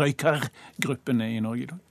[0.00, 1.86] røykergruppene i Norge i dag?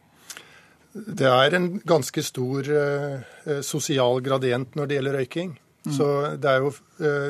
[1.19, 5.55] Det er en ganske stor uh, sosial gradient når det gjelder røyking.
[5.87, 5.93] Mm.
[5.95, 6.73] Så det er jo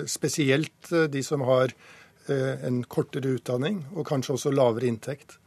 [0.10, 1.70] spesielt de som har
[2.30, 5.38] en kortere utdanning og kanskje også lavere inntekt.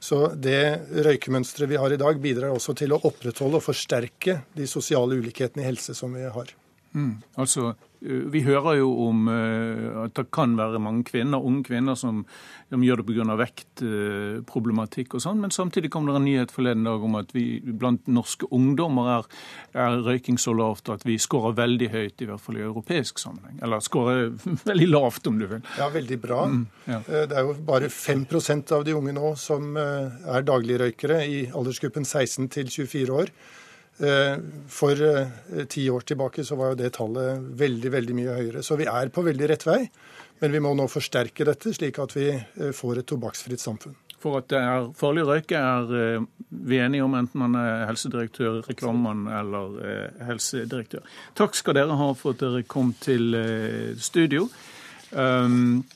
[0.00, 0.60] Så det
[1.04, 5.62] røykemønsteret vi har i dag, bidrar også til å opprettholde og forsterke de sosiale ulikhetene
[5.64, 6.54] i helse som vi har.
[6.96, 7.20] Mm.
[7.38, 12.22] Altså vi hører jo om eh, at det kan være mange kvinner, unge kvinner som,
[12.72, 13.36] som gjør det pga.
[13.36, 18.08] vektproblematikk og sånn, men samtidig kom det en nyhet forleden dag om at vi blant
[18.08, 19.28] norske ungdommer er,
[19.76, 23.60] er røyking så lavt at vi skårer veldig høyt, i hvert fall i europeisk sammenheng.
[23.60, 24.32] Eller skårer
[24.70, 25.64] veldig lavt, om du vil.
[25.76, 26.42] Ja, veldig bra.
[26.48, 27.02] Mm, ja.
[27.04, 32.08] Eh, det er jo bare 5% av de unge nå som er dagligrøykere i aldersgruppen
[32.08, 33.34] 16 til 24 år.
[34.00, 34.36] Eh,
[34.68, 38.62] for eh, ti år tilbake så var jo det tallet veldig, veldig mye høyere.
[38.64, 39.80] Så vi er på veldig rett vei.
[40.40, 43.98] Men vi må nå forsterke dette, slik at vi eh, får et tobakksfritt samfunn.
[44.20, 46.24] For at det er farlig å røyke, er
[46.68, 49.78] vi enige om, enten man er helsedirektør, reklamemann eller
[50.28, 51.06] helsedirektør.
[51.40, 53.32] Takk skal dere ha for at dere kom til
[53.96, 54.44] studio.
[55.16, 55.86] Um,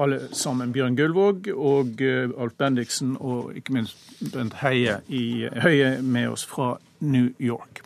[0.00, 0.72] alle sammen.
[0.72, 4.00] Bjørn Gullvåg og Alf Bendiksen og ikke minst
[4.32, 7.82] Bent Heie, i, Høie med oss fra New York.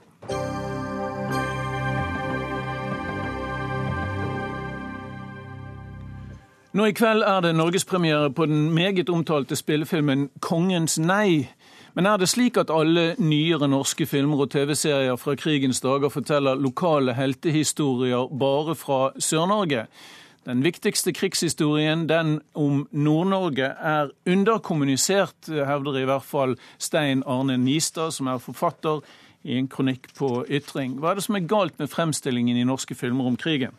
[6.76, 11.48] Nå i kveld er det norgespremiere på den meget omtalte spillefilmen 'Kongens nei'.
[11.94, 16.54] Men er det slik at alle nyere norske filmer og TV-serier fra krigens dager forteller
[16.54, 19.86] lokale heltehistorier bare fra Sør-Norge?
[20.46, 28.14] Den viktigste krigshistorien, den om Nord-Norge, er underkommunisert, hevder i hvert fall Stein Arne Nistad,
[28.14, 29.02] som er forfatter,
[29.46, 30.96] i en kronikk på Ytring.
[30.98, 33.74] Hva er det som er galt med fremstillingen i norske filmer om krigen?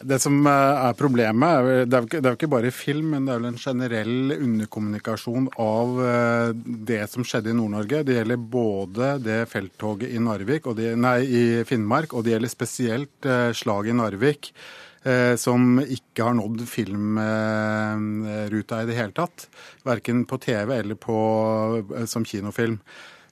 [0.00, 3.50] Det som eh, er problemet, det er jo ikke bare film, men det er vel
[3.50, 6.54] en generell underkommunikasjon av eh,
[6.92, 8.00] det som skjedde i Nord-Norge.
[8.08, 13.28] Det gjelder både det felttoget i, Narvik, det, nei, i Finnmark, og det gjelder spesielt
[13.28, 14.52] eh, slaget i Narvik.
[15.02, 17.22] Eh, som ikke har nådd filmruta
[18.82, 19.48] i det hele tatt.
[19.82, 21.16] Verken på TV eller på,
[21.96, 22.78] eh, som kinofilm.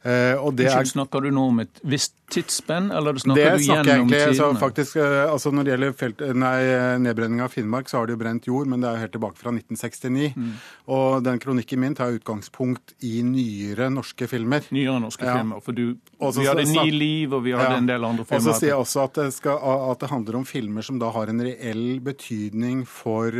[0.01, 3.65] Eh, og det er, snakker du nå om et visst tidsspenn, eller snakker det du
[3.67, 4.37] gjennom egentlig, tidene?
[4.39, 6.57] Så faktisk, eh, altså Når det gjelder felt, nei,
[7.05, 9.37] nedbrenning av Finnmark, så har de jo brent jord, men det er jo helt tilbake
[9.43, 10.33] fra 1969.
[10.41, 10.55] Mm.
[10.97, 14.65] Og den kronikken min tar utgangspunkt i nyere norske filmer.
[14.73, 15.37] Nyere norske ja.
[15.37, 17.85] filmer, for du, også, vi hadde Ni liv, og vi hadde ja.
[17.85, 18.41] en del andre filmer.
[18.41, 21.13] Og så sier jeg også at det, skal, at det, handler om filmer som da
[21.13, 23.37] har en reell betydning for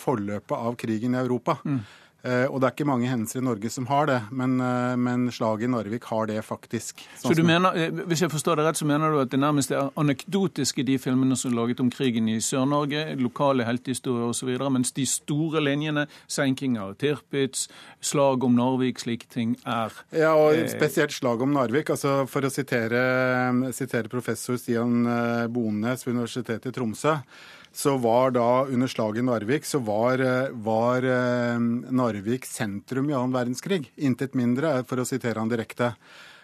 [0.00, 1.60] forløpet av krigen i Europa.
[1.68, 1.82] Mm.
[2.22, 5.26] Eh, og det er ikke mange hendelser i Norge som har det, men, eh, men
[5.34, 7.02] slaget i Narvik har det faktisk.
[7.18, 9.40] Sånn så du mener, eh, Hvis jeg forstår det rett, så mener du at det
[9.40, 14.70] nærmest er anekdotiske de filmene som er laget om krigen i Sør-Norge, lokale heltehistorier osv.,
[14.70, 17.68] mens de store linjene, senking av Tirpitz,
[18.00, 21.90] slag om Narvik, slike ting, er Ja, og spesielt slag om Narvik.
[21.90, 25.04] altså For å sitere, sitere professor Stian
[25.52, 27.18] Bones ved Universitetet i Tromsø
[27.72, 31.58] så var da under slaget Narvik så var, eh, var eh,
[31.90, 33.90] Narvik sentrum i annen verdenskrig.
[33.96, 35.94] Intet mindre, for å sitere han direkte.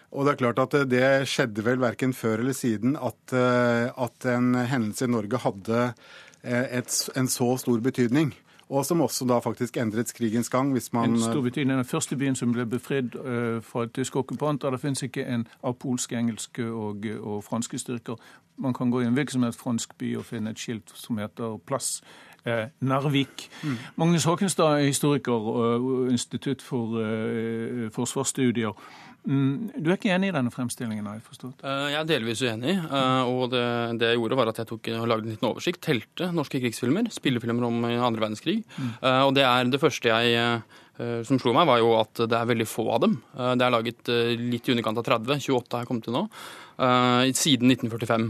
[0.09, 4.25] Og det er klart at det skjedde vel verken før eller siden at, eh, at
[4.25, 5.93] en hendelse i Norge hadde
[6.41, 8.31] et, en så stor betydning
[8.69, 10.71] og som også da faktisk endret krigens gang.
[10.71, 11.09] hvis man...
[11.09, 11.77] En stor betydning.
[11.77, 14.69] Den første byen som ble befridd uh, fra tyske okkupanter.
[14.69, 18.15] Det finnes ikke en av polske, engelske og, og, franske styrker.
[18.57, 21.17] Man kan gå i en hvilken som helst fransk by og finne et skilt som
[21.17, 22.03] heter Plass
[22.45, 23.49] eh, Narvik.
[23.63, 23.77] Mm.
[23.95, 26.99] Magnus Håkenstad er historiker og Institutt for
[27.95, 28.75] forsvarsstudier.
[29.27, 31.05] Mm, du er ikke enig i denne fremstillingen?
[31.05, 31.63] har Jeg forstått?
[31.63, 32.75] Eh, jeg er delvis uenig.
[32.79, 33.63] Eh, og det,
[33.99, 35.81] det, jeg gjorde, var at jeg tok, lagde en liten oversikt.
[35.85, 37.09] Telte norske krigsfilmer.
[37.13, 38.61] Spillefilmer om andre verdenskrig.
[38.77, 38.91] Mm.
[39.27, 40.61] Og det er det første jeg
[40.99, 43.13] som slo meg, var jo at det er veldig få av dem.
[43.31, 45.37] Det er laget litt i underkant av 30.
[45.45, 46.23] 28 har jeg kommet til nå.
[47.39, 48.25] Siden 1945.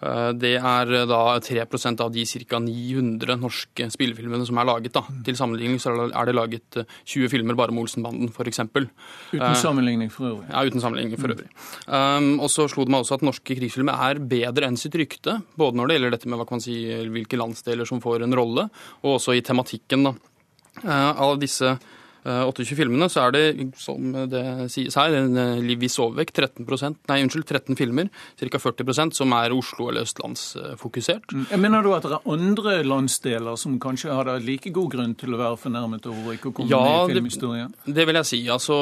[0.00, 1.64] Eh, det er eh, da 3
[2.00, 2.60] av de ca.
[2.64, 4.94] 900 norske spillefilmene som er laget.
[4.96, 5.02] Da.
[5.26, 8.62] Til sammenligning så er det laget 20 eh, filmer bare med Olsenbanden, f.eks.
[8.64, 10.48] Uten sammenligning for øvrig?
[10.48, 11.50] Ja, uten sammenligning for øvrig.
[11.86, 15.40] Um, og så slo det meg også at norske krigsfilmer er bedre enn sitt rykte.
[15.60, 16.80] Både når det gjelder dette med hva kan man si,
[17.12, 18.68] hvilke landsdeler som får en rolle,
[19.04, 20.08] og også i tematikken.
[20.08, 20.16] da.
[20.80, 21.74] Uh, av disse
[22.24, 23.44] 28 filmene, så er det,
[23.80, 25.38] som det sies her, en
[25.80, 26.36] viss overvekt.
[26.40, 28.60] 13% nei, unnskyld, 13 filmer, ca.
[28.60, 31.32] 40% som er Oslo- eller østlandsfokusert.
[31.32, 31.46] Mm.
[31.50, 35.34] Jeg mener du at det er andre landsdeler som kanskje hadde like god grunn til
[35.34, 37.74] å være fornærmet over ikke å komme ja, med i filmhistorien?
[37.84, 38.42] Det, det vil jeg si.
[38.52, 38.80] Altså,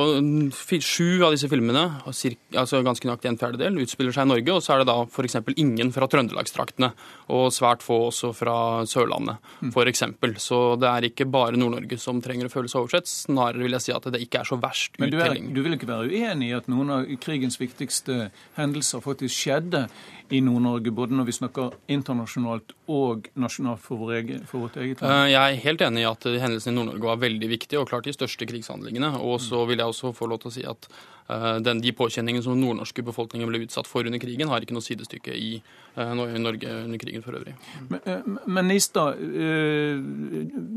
[0.88, 4.54] Sju av disse filmene, altså ganske nøyaktig en fjerdedel, utspiller seg i Norge.
[4.54, 5.38] Og så er det da f.eks.
[5.56, 6.92] ingen fra trøndelagstraktene,
[7.34, 8.56] og svært få også fra
[8.88, 9.72] Sørlandet mm.
[9.72, 10.04] f.eks.
[10.42, 13.84] Så det er ikke bare Nord-Norge som trenger å føle seg oversett Snarere vil jeg
[13.84, 16.48] si at det ikke er så verst Men du, er, du vil ikke være uenig
[16.48, 19.84] i at noen av krigens viktigste hendelser faktisk skjedde
[20.32, 25.02] i Nord-Norge, både når vi snakker internasjonalt og nasjonalt for, vår egen, for, vårt eget
[25.02, 25.12] land?
[25.12, 28.08] Eh, jeg er helt enig i at hendelsene i Nord-Norge var veldig viktige og klart
[28.08, 29.14] de største krigshandlingene.
[29.24, 32.44] Og så vil jeg også få lov til å si at eh, den, de påkjenningene
[32.44, 35.50] som nordnorske befolkningen ble utsatt for under krigen, har ikke noe sidestykke i
[35.96, 37.56] uh, Norge under krigen for øvrig.
[37.88, 39.16] Men, men Nistad,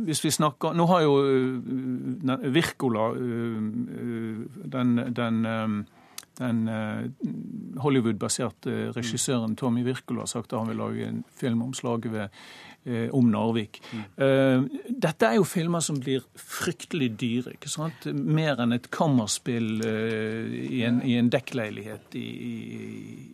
[0.07, 1.15] hvis vi snakker Nå har jo
[2.55, 3.09] Virkola,
[4.75, 5.43] den, den
[6.39, 6.63] den
[7.83, 12.43] Hollywood-baserte regissøren Tommy Wirkola har sagt at han vil lage en film om slaget ved
[12.83, 13.77] Eh, om Narvik.
[13.93, 14.63] Mm.
[14.89, 17.51] Dette er jo filmer som blir fryktelig dyre.
[17.53, 18.07] ikke sant?
[18.09, 22.55] Mer enn et kammerspill eh, i en, i en dekkleilighet i, i,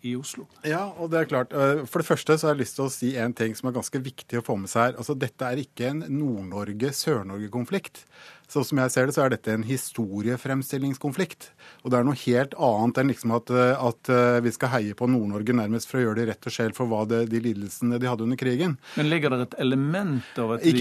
[0.01, 0.49] i, Oslo.
[0.67, 1.55] Ja, og det er klart.
[1.87, 4.03] For det første så har jeg lyst til å si en ting som er ganske
[4.03, 4.99] viktig å få med seg her.
[4.99, 8.03] Altså, Dette er ikke en Nord-Norge-Sør-Norge-konflikt.
[8.47, 11.49] Så som jeg ser det, så er dette en historiefremstillingskonflikt.
[11.83, 14.11] Og det er noe helt annet enn liksom at, at
[14.45, 17.01] vi skal heie på Nord-Norge nærmest for å gjøre det rett og sjel for hva
[17.09, 18.77] det, de lidelsene de hadde under krigen.
[18.95, 20.73] Men ligger det det et element av at vi,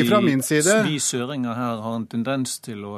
[0.87, 2.95] vi søringer her har en tendens til å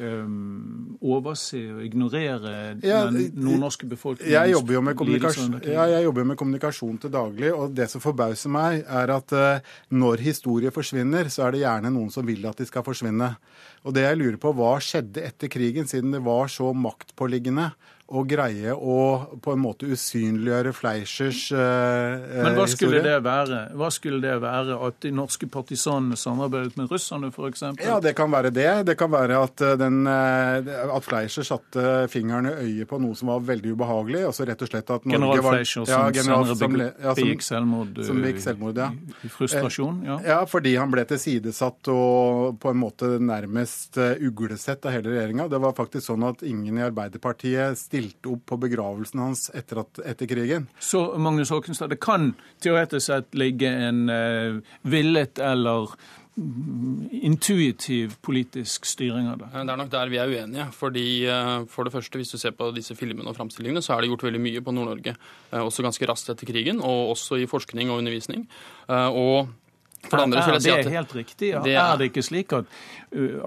[0.00, 4.32] um, overse og ignorere ja, den nordnorske befolkningen?
[4.32, 8.02] Jeg jobber jo med kommunikasjon, ja, jeg jobber med kommunikasjon til daglig, og det som
[8.04, 12.44] forbauser meg, er at uh, når historie forsvinner, så er det gjerne noen som vil
[12.50, 13.34] at de skal forsvinne.
[13.86, 17.70] Og det jeg lurer på, hva skjedde etter krigen, siden det var så maktpåliggende
[18.10, 18.96] å greie å
[19.42, 23.02] på en måte usynliggjøre Fleischers eh, Men hva skulle historie.
[23.06, 23.60] det være?
[23.78, 24.78] Hva skulle det være?
[24.88, 27.62] At de norske partisanene samarbeidet med russerne, f.eks.?
[27.78, 28.70] Ja, det kan være det.
[28.88, 33.18] Det kan være at, eh, den, eh, at Fleischer satte fingeren i øyet på noe
[33.18, 34.24] som var veldig ubehagelig.
[34.30, 37.22] altså rett og slett at Norge General var, Fleischer som ja, general, som, ja, som,
[37.22, 38.90] begikk selvmord, som begikk selvmord ja.
[39.22, 40.02] i frustrasjon?
[40.08, 40.18] Ja.
[40.32, 45.46] ja, fordi han ble tilsidesatt og på en måte nærmest uglesett av hele regjeringa.
[45.52, 49.82] Det var faktisk sånn at ingen i Arbeiderpartiet stilte stilte opp på begravelsen hans etter,
[49.84, 50.68] at, etter krigen.
[50.78, 55.92] Så Magnus Håkenstad, det kan teoretisk sett ligge en uh, villet eller
[56.36, 59.52] mm, intuitiv politisk styring av det?
[59.52, 60.68] Det er nok der vi er uenige.
[60.72, 64.00] fordi eh, for det første, Hvis du ser på disse filmene og framstillingene, så er
[64.00, 65.16] det gjort veldig mye på Nord-Norge.
[65.52, 68.48] Eh, også ganske raskt etter krigen, og også i forskning og undervisning.
[68.88, 69.48] Og
[70.08, 71.48] for det andre, er det si at, helt riktig?
[71.52, 71.60] Ja.
[71.64, 72.68] Det er, er, det ikke slik at,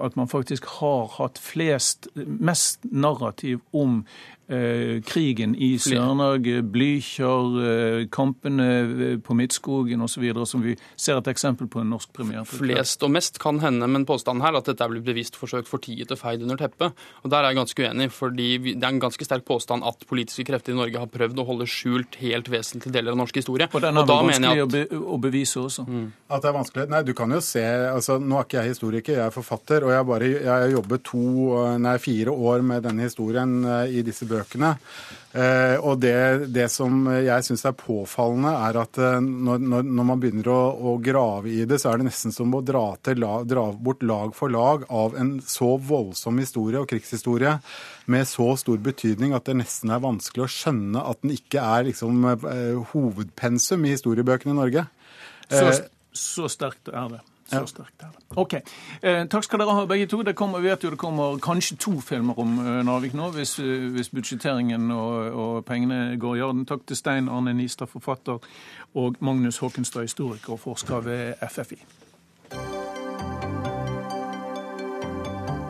[0.06, 4.04] at man faktisk har hatt flest, mest narrativ om
[4.46, 11.68] krigen i Sør-Norge, Blykjer, eh, kampene eh, på Midtskogen osv., som vi ser et eksempel
[11.70, 12.44] på en norsk premiere.
[12.44, 15.70] Flest og mest kan hende, men påstanden her er at dette er blitt bevisst forsøkt
[15.70, 16.92] fortiet og feid under teppet.
[17.24, 20.44] Og Der er jeg ganske uenig, fordi det er en ganske sterk påstand at politiske
[20.44, 23.68] krefter i Norge har prøvd å holde skjult helt vesentlige deler av norsk historie.
[23.72, 24.66] Og den er vel vanskelig at...
[24.66, 25.86] å, be å, bevise også.
[25.88, 26.06] Mm.
[26.28, 26.86] At det er vanskelig?
[26.92, 29.94] Nei, du kan jo se altså Nå er ikke jeg historiker, jeg er forfatter, og
[29.94, 31.24] jeg, bare, jeg har jobbet to,
[31.80, 33.56] nei, fire år med denne historien
[33.88, 34.74] i disse bøkene bøkene.
[35.34, 40.22] Eh, og det, det som jeg syns er påfallende, er at når, når, når man
[40.22, 42.84] begynner å, å, grave i det, så er det nesten som å dra,
[43.18, 47.56] la, dra, bort lag for lag av en så voldsom historie og krigshistorie
[48.10, 51.88] med så stor betydning at det nesten er vanskelig å skjønne at den ikke er
[51.90, 54.88] liksom, eh, hovedpensum i historiebøkene i Norge.
[55.50, 55.70] Så,
[56.14, 57.24] så sterkt er det.
[57.48, 57.66] Så ja.
[57.66, 58.22] sterkt er det.
[58.40, 58.54] Ok.
[59.02, 60.22] Eh, takk skal dere ha, begge to.
[60.24, 63.90] Det kommer, vet jo det kommer kanskje to filmer om uh, Narvik nå, hvis, uh,
[63.92, 66.64] hvis budsjetteringen og, og, pengene går i orden.
[66.68, 68.40] Takk til Stein Arne Nistad, forfatter,
[68.94, 71.82] og Magnus Håkenstad, historiker og forsker ved FFI.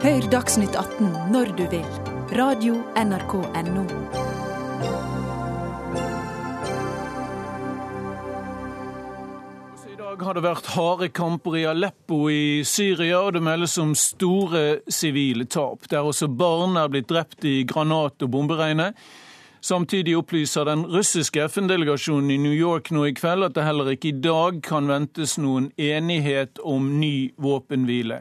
[0.05, 1.87] Hør Dagsnytt 18 når du vil.
[2.35, 4.24] Radio NRK Radio.nrk.no.
[10.25, 15.47] har det vært harde kamper i Aleppo i Syria, og det meldes om store sivile
[15.51, 15.85] tap.
[15.93, 18.97] Der også barn er blitt drept i granat- og bomberegnet.
[19.64, 24.11] Samtidig opplyser den russiske FN-delegasjonen i New York nå i kveld at det heller ikke
[24.11, 28.18] i dag kan ventes noen enighet om ny våpenhvile.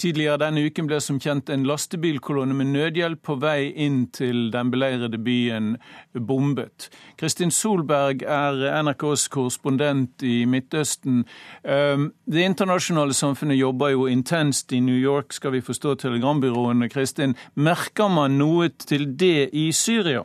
[0.00, 4.70] Tidligere denne uken ble som kjent en lastebilkolonne med nødhjelp på vei inn til den
[4.72, 5.74] beleirede byen
[6.16, 6.88] bombet.
[7.20, 11.26] Kristin Solberg er NRKs korrespondent i Midtøsten.
[11.64, 16.88] Ehm, det internasjonale samfunnet jobber jo intenst i New York, skal vi forstå telegrambyråene.
[16.88, 20.24] Kristin, merker man noe til det i Syria?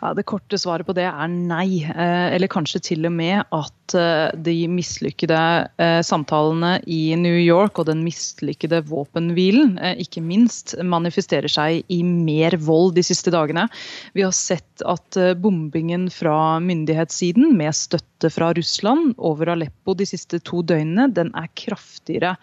[0.00, 1.84] Ja, Det korte svaret på det er nei.
[1.84, 5.40] Eh, eller kanskje til og med at eh, de mislykkede
[5.80, 12.56] eh, samtalene i New York og den mislykkede våpenhvilen ikke minst manifesterer seg i mer
[12.62, 13.66] vold de siste dagene.
[14.14, 20.40] Vi har sett at bombingen fra myndighetssiden med støtte fra Russland over Aleppo de siste
[20.44, 22.34] to døgnene, den er kraftigere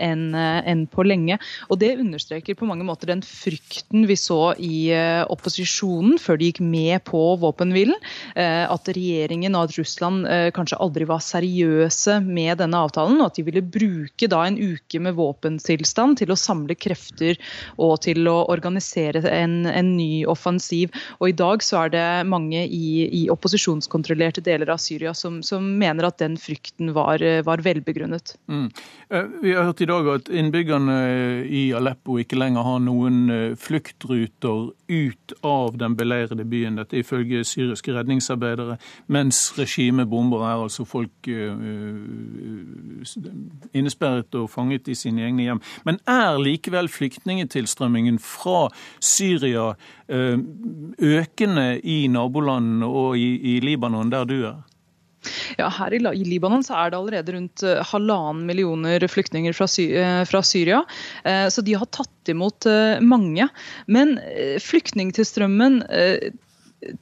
[0.00, 1.38] enn eh, en på lenge.
[1.68, 6.50] Og Det understreker på mange måter den frykten vi så i eh, opposisjonen før de
[6.50, 7.96] gikk med på våpenhvilen.
[8.34, 13.20] Eh, at regjeringen og at Russland kanskje aldri var seriøse med denne avtalen.
[13.20, 17.38] Og at de ville bruke da en uke med våpenstillstand til å samle krefter
[17.80, 20.94] og til å organisere en, en ny offensiv.
[21.18, 25.66] Og I dag så er det mange i, i opposisjonskontrollerte deler av Syria som, som,
[25.80, 28.34] mener at den frykten var, var velbegrunnet.
[28.50, 28.68] Mm.
[29.42, 30.96] Vi har hørt i dag at innbyggerne
[31.50, 36.78] i Aleppo ikke lenger har noen eh, fluktruter ut av den beleirede byen.
[36.80, 38.78] Dette ifølge syriske redningsarbeidere.
[39.12, 41.66] Mens regimet bomber, er altså folk eh,
[43.74, 45.62] innesperret og fanget i sine egne hjem.
[45.88, 48.68] Men er likevel flyktningetilstrømmingen fra
[49.02, 49.72] Syria
[50.08, 50.38] eh,
[50.98, 54.60] økende i nabolandene og i, i Libanon, der du er?
[55.58, 59.90] Ja, her i Libanon så er det allerede rundt eh, halvannen millioner flyktninger fra, Sy
[59.98, 60.82] eh, fra, Syria.
[61.24, 62.68] Eh, så de har tatt imot
[63.02, 63.46] mange.
[63.90, 64.12] Men
[64.62, 65.80] flyktningtilstrømmen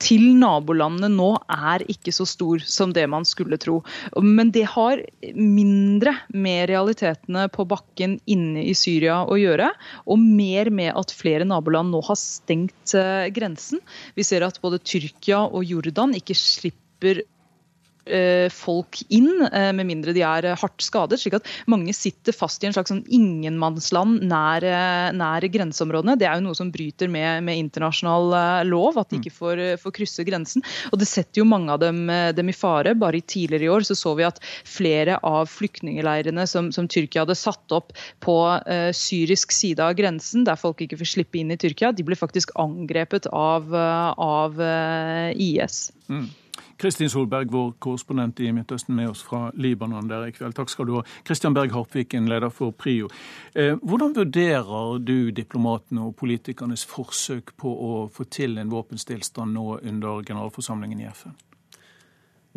[0.03, 3.81] til nabolandene nå er ikke så stor som det man skulle tro.
[4.23, 5.03] Men det har
[5.35, 9.69] mindre med realitetene på bakken inne i Syria å gjøre,
[10.07, 12.95] og mer med at flere naboland nå har stengt
[13.37, 13.83] grensen.
[14.17, 17.27] Vi ser at både Tyrkia og Jordan ikke slipper
[18.53, 21.19] folk inn, eh, med mindre de er hardt skadet.
[21.21, 26.19] slik at mange sitter fast i en slags sånn ingenmannsland nær, eh, nær grenseområdene.
[26.19, 29.23] Det er jo noe som bryter med, med internasjonal lov, at de mm.
[29.23, 30.65] ikke får, får, krysse grensen.
[30.93, 32.95] Og det setter jo mange av dem, dem, i fare.
[32.99, 37.25] Bare i tidligere i år så, så vi at flere av flyktningleirene som, som Tyrkia
[37.25, 37.95] hadde satt opp
[38.25, 42.05] på uh, syrisk side av grensen, der folk ikke får slippe inn i Tyrkia, de
[42.07, 45.89] ble faktisk angrepet av, av uh, IS.
[46.09, 46.29] Mm.
[46.79, 50.55] Kristin Solberg, vår korrespondent i Midtøsten, med oss fra Libanon der i kveld.
[50.55, 51.03] Takk skal du ha.
[51.27, 53.11] Kristian Berg Harpviken, leder for PRIO.
[53.55, 59.81] Eh, hvordan vurderer du diplomatene og politikernes forsøk på å få til en våpenstillstand nå
[59.83, 61.35] under generalforsamlingen i FN?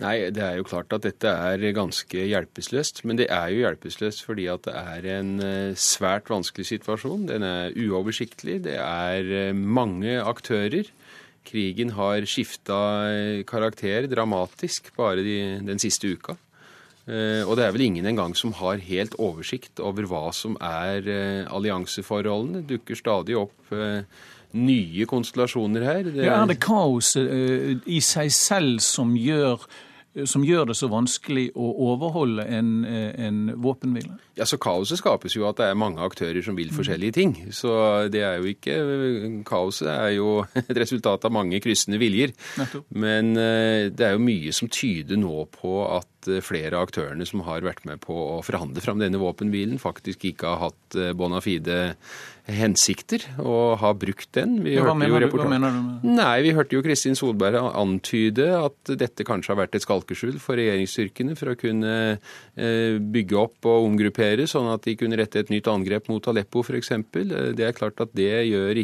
[0.01, 3.03] Nei, Det er jo klart at dette er ganske hjelpeløst.
[3.05, 7.27] Men det er jo hjelpeløst fordi at det er en eh, svært vanskelig situasjon.
[7.29, 8.61] Den er uoversiktlig.
[8.69, 10.89] Det er eh, mange aktører.
[11.47, 12.77] Krigen har skifta
[13.49, 16.37] karakter dramatisk bare de, den siste uka.
[17.09, 21.07] Eh, og det er vel ingen engang som har helt oversikt over hva som er
[21.09, 22.61] eh, allianseforholdene.
[22.61, 24.03] Det dukker stadig opp eh,
[24.53, 26.03] nye konstellasjoner her.
[26.05, 29.65] Det er, ja, er det kaoset i seg selv som gjør
[30.27, 34.17] som gjør det så vanskelig å overholde en, en våpenhvile?
[34.35, 37.33] Ja, så Kaoset skapes jo at det er mange aktører som vil forskjellige ting.
[37.55, 37.71] Så
[38.11, 38.75] det er jo ikke
[39.47, 42.33] Kaoset er jo et resultat av mange kryssende viljer.
[42.89, 47.27] Men eh, det er jo mye som tyder nå på at eh, flere av aktørene
[47.27, 51.13] som har vært med på å forhandle fram denne våpenhvilen, faktisk ikke har hatt eh,
[51.17, 51.81] bona fide
[52.55, 54.59] hensikter og har brukt den.
[54.65, 58.47] Vi hva, mener du, hva, mener du, med Nei, Vi hørte jo Kristin Solberg antyde
[58.57, 61.95] at dette kanskje har vært et skalkeskjul for regjeringsstyrkene for å kunne
[63.11, 66.91] bygge opp og omgruppere sånn at de kunne rette et nytt angrep mot Aleppo f.eks.
[66.93, 68.29] Eh, det er klart at det,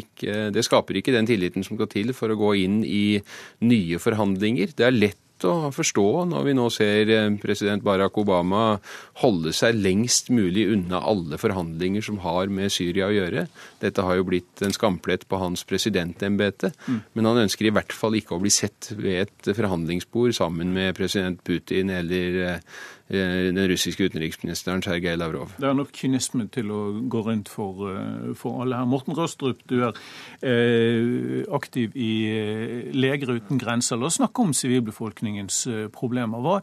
[0.00, 3.20] ikke, det skaper ikke den tilliten som skal til for å gå inn i
[3.64, 4.74] nye forhandlinger.
[4.78, 8.78] Det er lett å forstå når vi nå ser eh, president Barack Obama
[9.22, 13.46] holde seg lengst mulig unna alle forhandlinger som har med Syria å gjøre.
[13.82, 16.72] Dette har jo blitt en skamplett på hans presidentembete.
[16.86, 17.00] Mm.
[17.14, 20.96] Men han ønsker i hvert fall ikke å bli sett ved et forhandlingsbord sammen med
[20.98, 22.78] president Putin eller eh,
[23.08, 25.54] den russiske utenriksministeren Sergej Lavrov.
[25.56, 28.84] Det er nok kynisme til å gå rundt for, eh, for alle her.
[28.84, 29.96] Morten Røstrup, du er
[30.42, 33.96] eh, aktiv i eh, Leger uten grenser.
[33.96, 36.38] La oss snakke om sivilbefolkningens problemer.
[36.44, 36.60] Hva,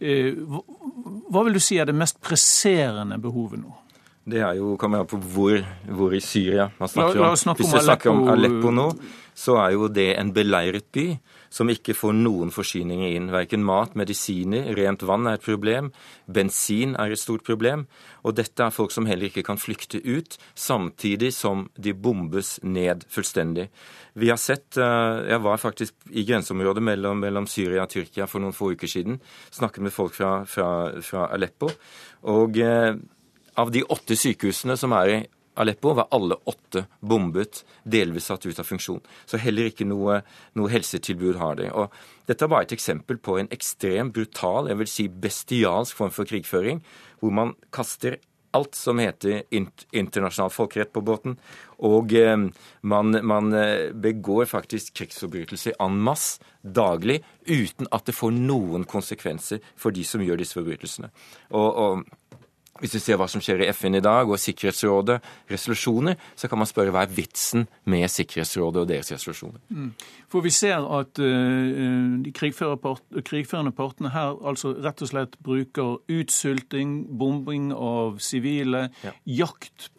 [0.00, 0.34] eh,
[1.28, 3.74] hva vil du si er det mest presserende behovet nå?
[4.28, 7.36] Det er jo, kommer an på hvor, hvor i Syria man snakker om.
[7.36, 8.34] snakke Hvis vi snakker om Aleppo.
[8.34, 8.88] Aleppo nå,
[9.38, 11.06] så er jo det en beleiret by
[11.54, 13.30] som ikke får noen forsyninger inn.
[13.32, 15.90] Verken mat, medisiner, rent vann er et problem.
[16.28, 17.86] Bensin er et stort problem.
[18.26, 23.06] Og dette er folk som heller ikke kan flykte ut, samtidig som de bombes ned
[23.08, 23.68] fullstendig.
[24.18, 28.40] Vi har sett, eh, Jeg var faktisk i grenseområdet mellom, mellom Syria og Tyrkia for
[28.40, 29.20] noen få uker siden.
[29.50, 31.70] Snakket med folk fra, fra, fra Aleppo.
[32.24, 32.94] Og eh,
[33.58, 35.18] av de åtte sykehusene som er i
[35.58, 39.00] Aleppo, var alle åtte bombet, delvis satt ut av funksjon.
[39.26, 40.20] Så heller ikke noe,
[40.54, 41.66] noe helsetilbud har de.
[41.74, 41.90] Og
[42.30, 46.30] dette er bare et eksempel på en ekstrem, brutal, jeg vil si bestialsk form for
[46.30, 46.84] krigføring,
[47.18, 48.20] hvor man kaster
[48.56, 51.34] alt som heter internasjonal folkerett på båten.
[51.84, 52.38] Og eh,
[52.80, 59.60] man, man eh, begår faktisk krigsforbrytelser en masse daglig uten at det får noen konsekvenser
[59.76, 61.10] for de som gjør disse forbrytelsene.
[61.50, 62.27] Og, og
[62.80, 65.18] hvis vi ser hva som skjer i FN i dag, og Sikkerhetsrådet,
[65.50, 69.60] resolusjoner, så kan man spørre hva er vitsen med Sikkerhetsrådet og deres resolusjoner.
[69.68, 69.92] Mm.
[70.28, 77.00] For vi ser at uh, de krigførende partene her altså rett og slett bruker utsulting,
[77.18, 79.14] bombing av sivile, ja.
[79.42, 79.90] jakt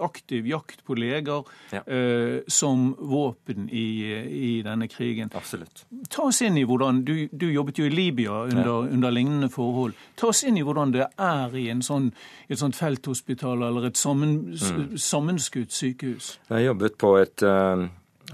[0.00, 1.82] aktiv jakt på leger ja.
[1.86, 5.30] eh, som våpen i, i, denne krigen.
[5.34, 5.84] Absolutt.
[6.08, 8.94] Ta oss inn i hvordan, Du, du jobbet jo i Libya under, ja.
[8.94, 9.94] under, lignende forhold.
[10.16, 12.10] Ta oss inn i hvordan det er i en sånn,
[12.48, 14.98] et sånt felthospital eller et sammen, mm.
[14.98, 16.36] sammenskutt sykehus.
[16.48, 17.86] Jeg har jobbet på et, uh,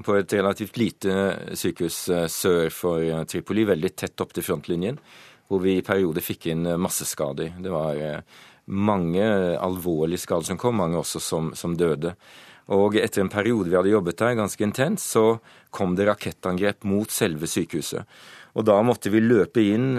[0.03, 1.14] på et relativt lite
[1.55, 4.99] sykehus uh, sør for Tripoli, veldig tett opp til frontlinjen,
[5.47, 7.55] hvor vi i perioder fikk inn masseskader.
[7.62, 8.03] Det var
[8.67, 9.25] mange
[9.62, 12.17] alvorlige skader som kom, mange også som, som, døde.
[12.75, 15.39] Og etter en periode vi hadde jobbet der, ganske intens, så
[15.71, 18.03] kom det rakettangrep mot selve sykehuset.
[18.57, 19.99] Og da måtte vi løpe inn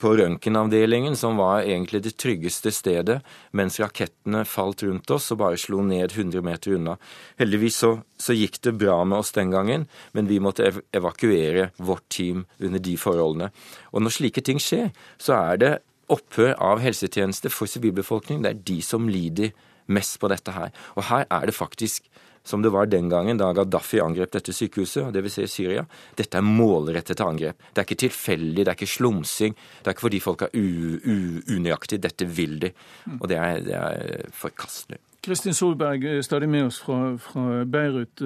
[0.00, 3.18] på røntgenavdelingen, som var egentlig det tryggeste stedet,
[3.52, 6.96] mens rakettene falt rundt oss og bare slo ned 100 meter unna.
[7.40, 9.84] Heldigvis så, så gikk det bra med oss den gangen,
[10.16, 13.50] men vi måtte ev evakuere vårt team under de forholdene.
[13.92, 14.88] Og når slike ting skjer,
[15.20, 15.72] så er det
[16.12, 18.44] opphør av helsetjenester for sivilbefolkningen.
[18.44, 19.52] Det er de som lider
[19.92, 20.72] mest på dette her.
[20.96, 22.08] Og her er det faktisk,
[22.48, 25.40] som det var den gangen da Gaddafi angrep dette sykehuset, dvs.
[25.40, 25.84] Si Syria,
[26.16, 27.66] dette er målrettede angrep.
[27.72, 29.58] Det er ikke tilfeldig, det er ikke slumsing.
[29.80, 32.04] Det er ikke fordi folk er unøyaktige.
[32.04, 32.72] Dette vil de.
[33.18, 35.00] Og det er, det er forkastelig.
[35.24, 38.22] Kristin Solberg, stadig med oss fra, fra Beirut.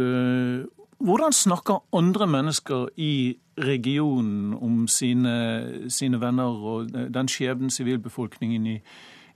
[1.02, 8.76] Hvordan snakker andre mennesker i regionen om sine, sine venner og den skjebnen sivilbefolkningen i,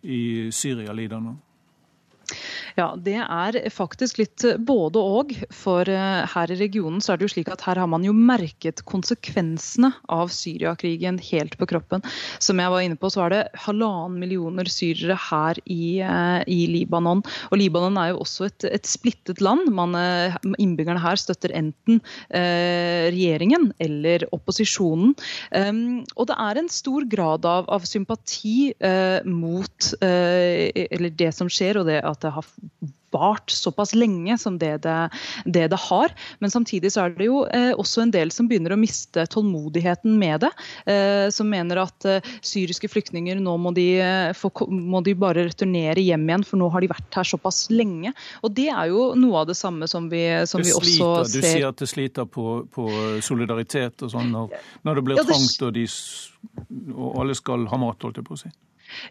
[0.02, 0.20] i
[0.54, 1.34] Syria lider nå?
[2.76, 5.32] Ja, det er faktisk litt både og.
[5.54, 8.82] For her i regionen så er det jo slik at her har man jo merket
[8.88, 12.04] konsekvensene av Syriakrigen helt på kroppen.
[12.42, 17.22] Som jeg var inne på, så er det halvannen millioner syrere her i, i, Libanon.
[17.50, 19.70] Og Libanon er jo også et, et splittet land.
[19.76, 19.96] Man,
[20.60, 25.14] innbyggerne her støtter enten eh, regjeringen eller opposisjonen.
[25.50, 31.32] Um, og det er en stor grad av, av sympati eh, mot eh, eller det
[31.36, 32.46] som skjer, og det at det har
[33.16, 35.10] vart såpass lenge som det det,
[35.44, 36.12] det det, har.
[36.38, 40.18] Men samtidig så er det jo eh, også en del som begynner å miste tålmodigheten
[40.18, 40.52] med det.
[40.90, 43.88] Eh, som mener at eh, syriske flyktninger nå må de,
[44.36, 48.12] få, må de, bare returnere hjem igjen, for nå har de vært her såpass lenge.
[48.44, 51.48] Og det er jo noe av det samme som vi, som vi også ser Du
[51.48, 52.88] sier at det sliter på, på
[53.24, 54.54] solidaritet og sånn når,
[54.86, 55.34] når det blir ja, det...
[55.34, 55.86] trangt og, de,
[56.94, 58.52] og alle skal ha mat, holdt jeg på å si?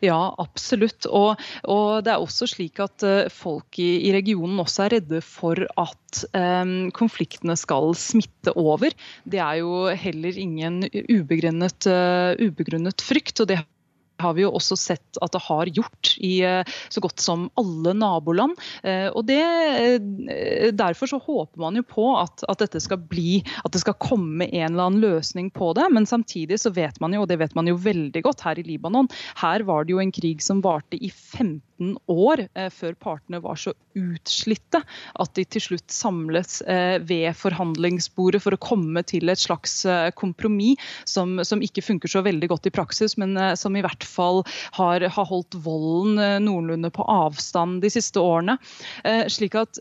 [0.03, 1.07] Ja, absolutt.
[1.09, 5.21] Og, og, det er også slik at uh, folk i, i, regionen også er redde
[5.25, 8.95] for at um, konfliktene skal smitte over.
[9.27, 13.41] Det er jo heller ingen ubegrunnet, uh, ubegrunnet frykt.
[13.41, 13.61] og det
[14.21, 18.55] har vi jo også sett at det har gjort i så godt som alle naboland.
[19.13, 19.41] Og det,
[20.77, 24.47] Derfor så håper man jo på at, at, dette skal bli, at det skal komme
[24.47, 25.87] en eller annen løsning på det.
[25.93, 28.65] Men samtidig så vet man jo, og det vet man jo veldig godt her i
[28.67, 29.09] Libanon,
[29.41, 33.59] her var det jo en krig som varte i 15 år eh, før partene var
[33.59, 34.81] så utslitte
[35.19, 40.09] at de til slutt samlet eh, ved forhandlingsbordet for å komme til et slags eh,
[40.15, 44.04] kompromiss som, som, ikke funker så veldig godt i praksis, men eh, som i hvert
[44.07, 44.43] fall
[44.77, 48.57] har, har holdt volden eh, noenlunde på avstand de siste årene.
[49.03, 49.79] Eh, slik at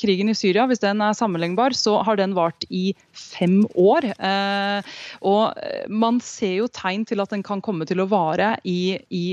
[0.00, 4.06] krigen i Syria, hvis den er sammenlignbar, så har den vart i fem år.
[5.20, 9.24] og man ser jo tegn til at den kan komme til å vare i, i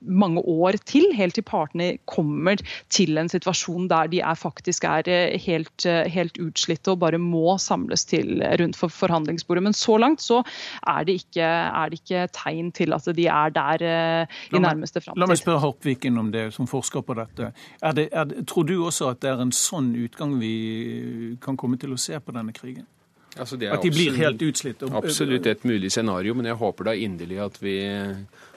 [0.00, 2.60] mange år til, helt til partene kommer
[2.92, 5.08] til en situasjon der de er faktisk er
[5.44, 9.64] helt, helt utslitte og bare må samles til rundt for forhandlingsbordet.
[9.64, 10.42] Men så langt så
[10.86, 15.20] er det ikke, er det ikke tegn til at de er der i nærmeste framtid.
[15.20, 17.52] La meg spørre Harpviken om det, som forsker på dette.
[17.82, 21.78] Er det, er tror du også at det er en sånn utgang vi kan komme
[21.80, 22.86] til å se på denne krigen?
[23.34, 24.82] Altså at de blir helt utslitt?
[24.94, 27.78] Absolutt et mulig scenario, men jeg håper da inderlig at vi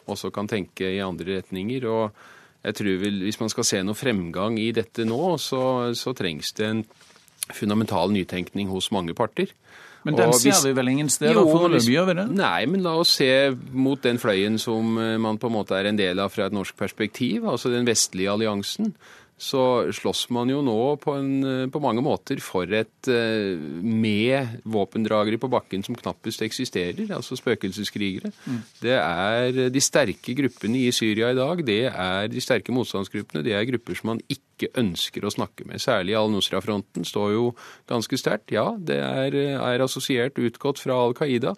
[0.07, 1.86] også kan tenke i andre retninger.
[1.86, 2.11] og
[2.63, 6.53] jeg tror vel, Hvis man skal se noe fremgang i dette nå, så, så trengs
[6.53, 6.84] det en
[7.53, 9.53] fundamental nytenkning hos mange parter.
[10.08, 12.28] Men den hvis, ser vi vel ingen steder foreløpig, gjør vi det?
[12.39, 13.30] Nei, men la oss se
[13.76, 16.78] mot den fløyen som man på en måte er en del av fra et norsk
[16.80, 18.93] perspektiv, altså den vestlige alliansen
[19.38, 19.61] så
[19.93, 23.53] slåss man jo nå på, en, eh, på, mange måter for et eh,
[23.85, 28.31] med våpendragere på bakken som knappest eksisterer, altså spøkelseskrigere.
[28.47, 28.61] Mm.
[28.81, 33.45] Det er de sterke gruppene i Syria i dag, det er de sterke motstandsgruppene.
[33.45, 35.83] Det er grupper som man ikke ønsker å snakke med.
[35.85, 37.51] Særlig Al-Nusra-fronten står jo
[37.89, 38.55] ganske sterkt.
[38.57, 41.53] Ja, det er, er assosiert utgått fra Al Qaida.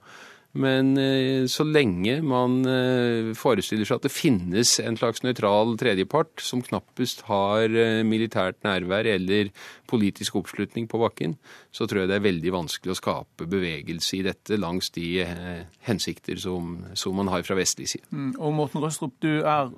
[0.58, 6.41] Men eh, så lenge man eh, forestiller seg at det finnes en slags nøytral tredjepart
[6.41, 9.52] som knappest har eh, militært nærvær eller
[9.89, 11.36] politisk oppslutning på bakken,
[11.74, 15.24] så tror jeg det er veldig vanskelig å skape bevegelse i dette langs de
[15.88, 18.06] hensikter som, som man har fra vestlig side.
[18.14, 19.72] Mm, og Morten Røstrup, du er,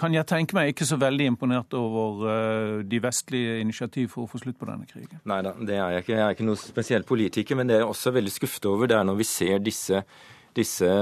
[0.00, 4.40] kan jeg tenke meg, ikke så veldig imponert over de vestlige initiativ for å få
[4.40, 5.20] slutt på denne krigen?
[5.28, 6.16] Nei da, det er jeg ikke.
[6.16, 9.04] Jeg er ikke noe spesiell politiker, men det er også veldig skuffet over, det er
[9.04, 10.02] når vi ser disse disse,
[10.56, 10.92] disse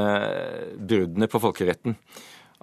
[0.77, 1.97] bruddene på folkeretten.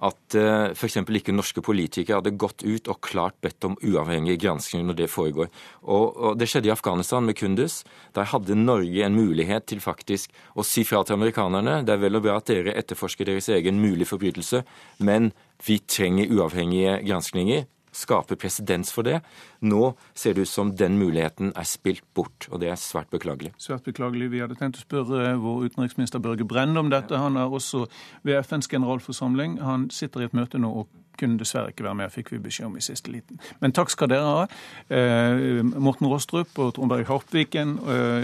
[0.02, 0.96] At eh, f.eks.
[0.98, 5.50] ikke norske politikere hadde gått ut og klart bedt om uavhengig gransking når det foregår.
[5.82, 7.84] Og, og, Det skjedde i Afghanistan med Kundus.
[8.16, 12.18] Der hadde Norge en mulighet til faktisk å si fra til amerikanerne det er vel
[12.18, 14.64] og bra at dere etterforsker deres egen mulige forbrytelse,
[15.06, 15.30] men
[15.62, 19.20] vi trenger uavhengige granskninger skape presedens for det.
[19.60, 23.52] Nå ser det ut som den muligheten er spilt bort, og det er svært beklagelig.
[23.60, 24.30] Svært beklagelig.
[24.32, 27.20] Vi hadde tenkt å spørre vår utenriksminister Børge Brende om dette.
[27.20, 27.86] Han er også
[28.26, 29.60] ved FNs generalforsamling.
[29.62, 30.90] Han sitter i et møte nå og
[31.20, 33.40] kunne dessverre ikke være med, fikk vi beskjed om i siste liten.
[33.60, 34.46] Men takk skal dere ha.
[34.88, 37.76] Eh, Morten Rostrup og Trond Berg Harpviken,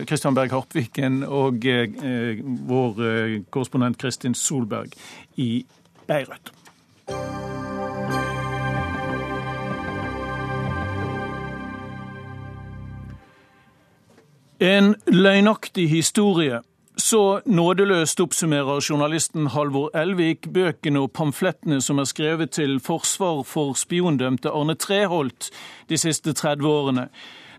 [0.08, 2.40] Kristian Berg Harpviken og eh,
[2.72, 4.96] vår eh, korrespondent Kristin Solberg
[5.36, 5.66] i
[6.08, 6.54] Beirut.
[14.60, 16.60] En løgnaktig historie.
[16.96, 23.78] Så nådeløst oppsummerer journalisten Halvor Elvik bøkene og pamflettene som er skrevet til forsvar for
[23.78, 25.52] spiondømte Arne Treholt
[25.88, 27.06] de siste 30 årene.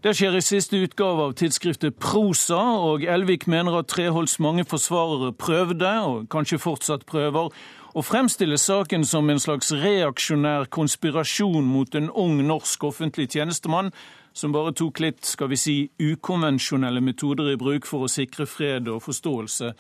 [0.04, 5.32] Det skjer i siste utgave av tidsskriftet Prosa, og Elvik mener at Treholts mange forsvarere
[5.32, 7.48] prøvde, og kanskje fortsatt prøver,
[7.96, 13.94] å fremstille saken som en slags reaksjonær konspirasjon mot en ung norsk offentlig tjenestemann
[14.40, 18.88] som bare tok litt skal vi si, ukonvensjonelle metoder i bruk for å sikre fred
[18.88, 19.74] og forståelse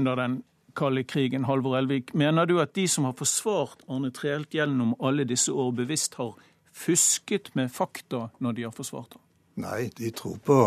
[0.00, 0.40] under den
[0.74, 1.46] kalde krigen.
[1.46, 5.70] Halvor Elvik, mener du at de som har forsvart Arne Treholt gjennom alle disse år,
[5.78, 6.34] bevisst har
[6.74, 9.22] fusket med fakta når de har forsvart ham?
[9.62, 10.58] Nei, de tror på,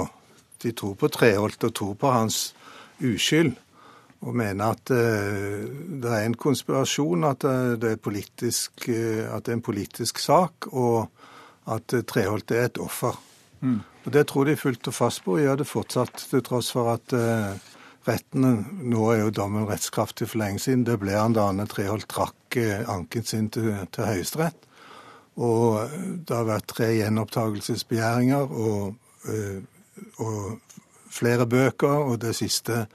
[0.64, 2.42] de tror på Treholt og tror på hans
[3.04, 3.58] uskyld.
[4.24, 5.68] Og mener at uh,
[6.02, 10.24] det er en konspirasjon, at, uh, det er politisk, uh, at det er en politisk
[10.24, 10.72] sak.
[10.72, 11.12] og
[11.68, 13.18] at eh, Treholt er et offer.
[13.61, 13.82] Mm.
[14.05, 16.93] Og Det tror de fullt og fast på, og gjør det fortsatt, til tross for
[16.93, 17.57] at eh,
[18.07, 18.45] retten
[18.88, 20.86] Nå er jo dommen rettskraftig for lenge siden.
[20.88, 24.63] Det ble han da Anne Treholt trakk eh, anken sin til, til Høyesterett.
[25.38, 25.91] Og
[26.26, 28.95] det har vært tre gjenopptakelsesbegjæringer og,
[29.30, 29.59] eh,
[30.24, 30.80] og
[31.13, 32.86] flere bøker, og det siste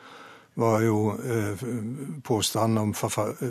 [0.54, 1.64] var jo eh,
[2.22, 2.94] påstanden om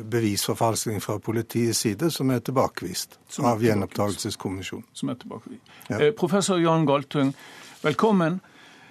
[0.10, 4.86] bevisforfalskning fra politiets side, som er tilbakevist som er av Gjenopptakelseskommisjonen.
[4.94, 5.76] Som er tilbakevist.
[5.90, 5.98] Ja.
[6.00, 7.34] Eh, professor Jan Galtung,
[7.82, 8.40] velkommen.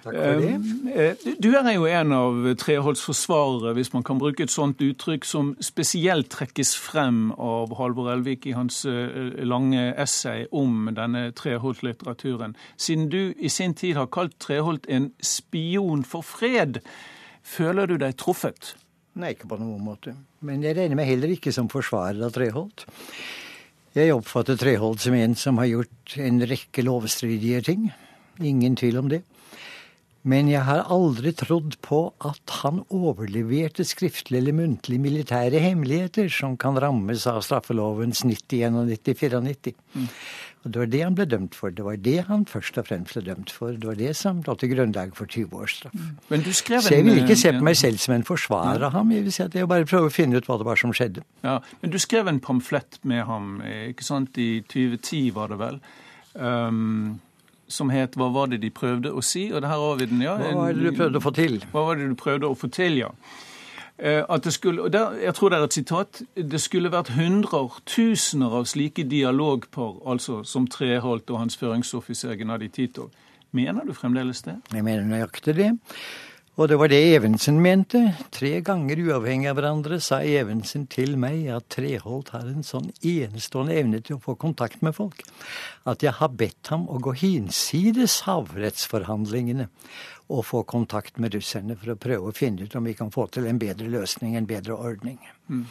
[0.01, 0.53] Takk for det.
[0.97, 5.25] Eh, du er jo en av Treholts forsvarere, hvis man kan bruke et sånt uttrykk,
[5.25, 8.81] som spesielt trekkes frem av Halvor Elvik i hans
[9.37, 12.57] lange essay om denne Treholt-litteraturen.
[12.75, 16.81] Siden du i sin tid har kalt Treholt en spion for fred.
[17.43, 18.75] Føler du deg truffet?
[19.19, 20.15] Nei, ikke på noen måte.
[20.45, 22.85] Men jeg regner meg heller ikke som forsvarer av Treholt.
[23.97, 27.89] Jeg oppfatter Treholt som en som har gjort en rekke lovstridige ting.
[28.39, 29.23] Ingen tvil om det.
[30.21, 36.53] Men jeg har aldri trodd på at han overleverte skriftlig eller muntlig militære hemmeligheter som
[36.61, 39.73] kan rammes av straffelovens 90, 91, 94.
[39.97, 40.07] Mm.
[40.63, 41.73] Og Det var det han ble dømt for.
[41.73, 43.73] Det var det han først og fremst ble dømt for.
[43.73, 45.95] Det var det som lå til grunnlag for 20 års straff.
[46.29, 48.85] Men du skrev en, Så jeg vil ikke se på meg selv som en forsvarer
[48.85, 49.11] av ham.
[49.11, 51.25] Jeg vil si at jeg bare prøver å finne ut hva det var som skjedde.
[51.43, 55.81] Ja, Men du skrev en pamflett med ham, ikke sant, i 2010 var det vel?
[56.35, 57.19] Um,
[57.67, 60.21] som het 'Hva var det de prøvde å si?' Og det her har vi den,
[60.21, 60.37] ja.
[60.37, 61.59] Hva var det du prøvde å få til?
[61.71, 63.09] Hva var det du prøvde å få til, ja.
[64.01, 67.75] Eh, at det skulle, der, jeg tror det er et sitat, det skulle vært hundrer,
[67.85, 73.11] tusener av slike dialogpar, altså som Treholt og hans føringsoffiser Gennadij Titov.
[73.51, 74.55] Mener du fremdeles det?
[74.73, 75.69] Jeg mener nøyaktig det.
[76.59, 77.99] Og det var det Evensen mente.
[78.35, 83.77] Tre ganger uavhengig av hverandre sa Evensen til meg at Treholt har en sånn enestående
[83.79, 85.23] evne til å få kontakt med folk
[85.87, 89.69] at jeg har bedt ham å gå hinsides havrettsforhandlingene
[90.31, 93.29] og få kontakt med russerne for å prøve å finne ut om vi kan få
[93.31, 95.19] til en bedre løsning, en bedre ordning.
[95.47, 95.65] Mm.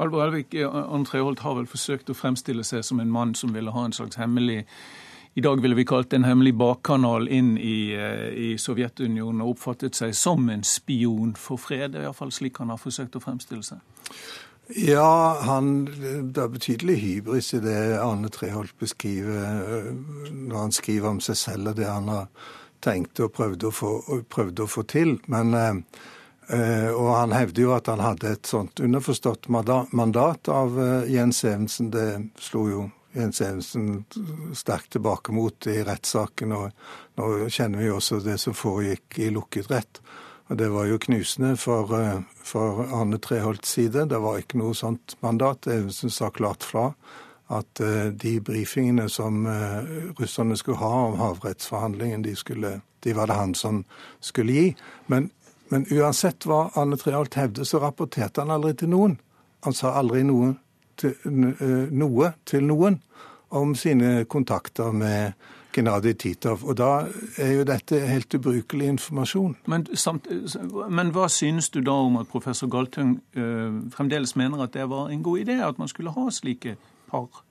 [0.00, 3.72] Alvor Elvik, Arne Treholt har vel forsøkt å fremstille seg som en mann som ville
[3.72, 4.62] ha en slags hemmelig
[5.34, 9.96] i dag ville vi kalt en hemmelig bakkanal inn i, eh, i Sovjetunionen, og oppfattet
[9.96, 11.92] seg som en spion for fred.
[11.92, 13.80] Det er iallfall slik han har forsøkt å fremstille seg.
[14.76, 15.86] Ja, han,
[16.32, 19.40] det er betydelig hybris i det Arne Treholt beskriver
[19.80, 19.90] eh,
[20.32, 22.28] når han skriver om seg selv og det han har
[22.84, 23.92] tenkt og prøvd å få,
[24.28, 25.16] prøvd å få til.
[25.32, 30.76] Men, eh, og han hevder jo at han hadde et sånt underforstått mandat av
[31.08, 31.88] Jens Evensen.
[31.94, 34.04] Det slo jo Jens Evensen
[34.54, 36.52] sterkt tilbake mot i rettssaken.
[36.56, 36.70] Og
[37.20, 40.00] nå kjenner vi også det som foregikk i lukket rett.
[40.52, 44.08] Og det var jo knusende for, eh, for Arne Treholts side.
[44.08, 45.66] Det var ikke noe sånt mandat.
[45.66, 46.92] Evensen sa klart fra
[47.50, 53.26] at eh, de brifingene som eh, russerne skulle ha om havrettsforhandlingen, de, skulle, de var
[53.26, 53.84] det han som
[54.20, 54.76] skulle gi.
[55.06, 55.30] Men,
[55.68, 59.18] men uansett hva Arne Treholt hevde, så rapporterte han aldri til noen.
[59.64, 60.54] Han sa aldri noe
[61.02, 61.16] til,
[61.90, 63.00] noe til noen
[63.52, 65.34] om sine kontakter med
[65.72, 66.64] Gennadij Titov.
[66.64, 66.90] Og da
[67.40, 69.56] er jo dette helt ubrukelig informasjon.
[69.66, 70.28] Men, samt,
[70.90, 75.08] men, hva synes du da om at professor Galtung øh, fremdeles mener at det var
[75.08, 76.76] en god idé at man skulle ha slike
[77.10, 77.44] par?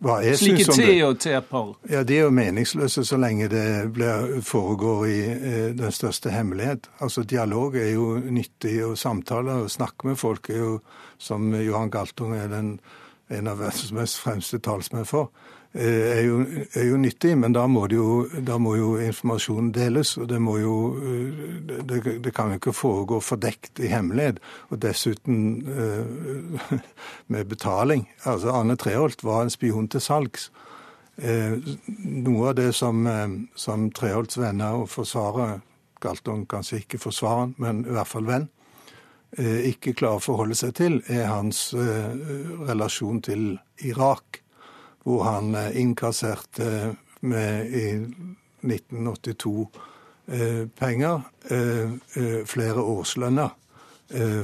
[0.00, 1.74] Slike T- og T-par?
[1.90, 6.88] Ja, De er jo meningsløse så lenge det blir, foregår i eh, den største hemmelighet.
[7.00, 10.80] Altså, Dialog er jo nyttig, og samtaler og snakke med folk er jo,
[11.18, 12.78] som Johan Galtung er den,
[13.30, 15.28] en av verdens mest fremste talsmenn for,
[15.72, 16.40] er jo,
[16.74, 20.16] er jo, nyttig, men da må, jo, da må, jo, informasjonen deles.
[20.18, 24.40] Og det må jo eh, Det, det kan jo ikke foregå fordekt i hemmelighet.
[24.70, 26.74] Og dessuten eh,
[27.32, 28.08] med betaling.
[28.24, 30.50] Altså Arne Treholt var en spion til salgs.
[31.20, 33.04] Noe av det som,
[33.52, 35.58] som Treholts venner og forsvarer
[36.00, 38.46] Galtung kanskje ikke forsvareren, men i hvert fall venn,
[39.36, 43.50] ikke klarer å forholde seg til, er hans relasjon til
[43.84, 44.40] Irak
[45.04, 46.90] hvor han eh, innkasserte eh,
[47.20, 47.86] med i
[48.60, 49.68] 1982
[50.32, 51.20] eh, penger,
[52.46, 53.56] flere årslønner.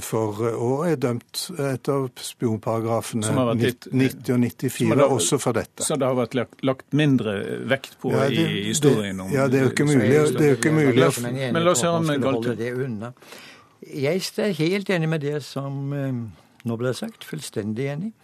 [0.04, 3.88] For og er dømt etter spionparagrafene 90
[4.30, 5.82] og 94 det, også for dette.
[5.82, 7.34] Så det har vært lagt, lagt mindre
[7.66, 9.24] vekt på ja, det, i historien?
[9.24, 9.32] om...
[9.34, 10.04] Ja, det er jo ikke mulig.
[10.36, 11.08] Det er jo ikke mulig.
[11.26, 13.10] Men la oss høre om Galtung.
[13.90, 17.26] Jeg er helt enig med det som nå ble sagt.
[17.26, 18.14] Fullstendig enig.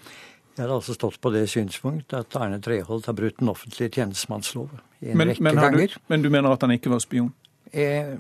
[0.57, 4.69] Jeg har altså stått på det synspunkt at Arne Treholt har brutt den offentlige tjenestemannslov
[5.03, 5.95] en men, rekke men ganger.
[5.95, 7.31] Du, men du mener at han ikke var spion?
[7.73, 8.13] Eh,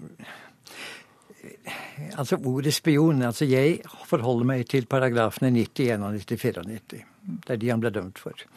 [2.17, 7.05] altså Ordet spion altså Jeg forholder meg til paragrafene 90, 91, 94.
[7.45, 8.49] Det er de han ble dømt for.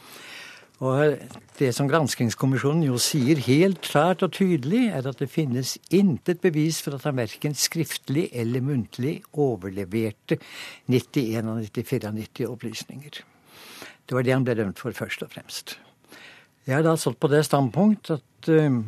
[0.83, 1.19] Og
[1.59, 6.81] Det som Granskingskommisjonen jo sier helt klart og tydelig, er at det finnes intet bevis
[6.83, 10.39] for at han verken skriftlig eller muntlig overleverte
[10.91, 13.23] 91 og 94 opplysninger.
[14.05, 15.77] Det var det han ble dømt for, først og fremst.
[16.65, 18.79] Jeg har da stått på det standpunkt at uh,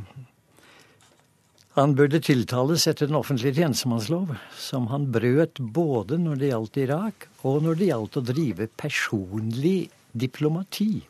[1.78, 7.28] han burde tiltales etter den offentlige tjenestemannslov, som han brøt både når det gjaldt Irak,
[7.46, 9.78] og når det gjaldt å drive personlig
[10.18, 11.04] diplomati.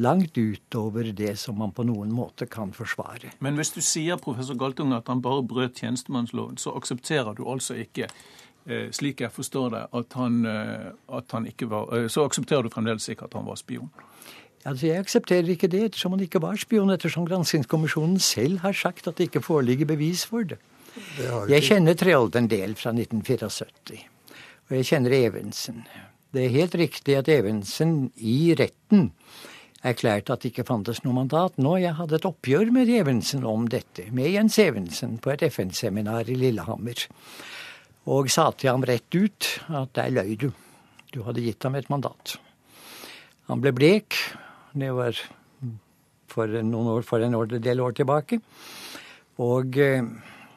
[0.00, 3.34] Langt utover det som man på noen måte kan forsvare.
[3.44, 7.76] Men hvis du sier professor Galtung at han bare brøt tjenestemannsloven, så aksepterer du altså
[7.82, 8.08] ikke
[8.92, 12.70] slik jeg forstår det, at han, eh, at han ikke var eh, Så aksepterer du
[12.70, 13.90] fremdeles ikke at han var spion?
[14.64, 19.08] Altså, Jeg aksepterer ikke det, ettersom han ikke var spion, ettersom Granskingskommisjonen selv har sagt
[19.08, 20.58] at det ikke foreligger bevis for det.
[21.16, 24.04] det jeg kjenner Treholt en del fra 1974,
[24.68, 25.86] og jeg kjenner Evensen.
[26.32, 29.12] Det er helt riktig at Evensen i retten
[29.82, 31.56] erklærte at det ikke fantes noe mandat.
[31.56, 36.28] Nå jeg hadde et oppgjør med Evensen om dette, med Jens Evensen på et FN-seminar
[36.28, 37.08] i Lillehammer
[38.10, 40.50] og sa til ham rett ut at der løy du.
[41.14, 42.36] Du hadde gitt ham et mandat.
[43.50, 44.18] Han ble blek.
[44.74, 45.18] Det var
[46.30, 48.38] for noen år, for en del år tilbake.
[49.42, 50.06] Og eh,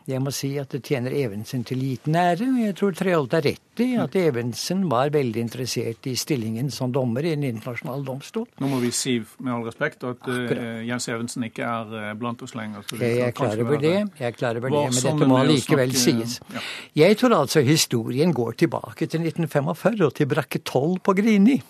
[0.09, 2.47] Jeg må si at det tjener Evensen til liten ære.
[2.59, 7.23] Jeg tror Treholt er rett i at Evensen var veldig interessert i stillingen som dommer
[7.23, 8.45] i en internasjonal domstol.
[8.59, 12.43] Nå må vi si med all respekt at uh, Jens Evensen ikke er uh, blant
[12.43, 12.83] oss lenger.
[12.99, 16.39] jeg er klar over det, jeg er klar over det, men dette må likevel sies.
[16.51, 16.65] Ja.
[17.05, 21.61] Jeg tror altså historien går tilbake til 1945 og til brakke 12 på Grini.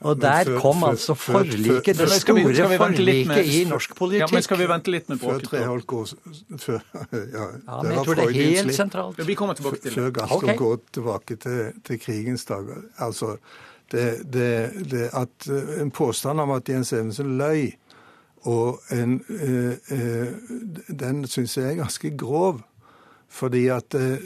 [0.00, 4.20] Og der før, kom altså forliket, det store forliket i norsk politikk.
[4.20, 5.50] Ja, men Skal vi vente litt med bråket?
[5.50, 6.06] Før Treholt går
[6.58, 6.78] før,
[7.12, 9.18] ja, ja, men jeg tror det er helt sentralt.
[9.18, 10.14] Ja, vi kommer tilbake til det.
[10.14, 10.56] Før okay.
[10.56, 12.80] går tilbake til, til, krigens dager.
[12.98, 13.36] Altså,
[13.92, 14.48] det, det,
[14.90, 17.72] det at eh, En påstand om at Jens Evensen løy,
[18.42, 20.26] og en, øh, øh,
[21.00, 22.60] den syns jeg er ganske grov.
[23.30, 24.24] Fordi at eh,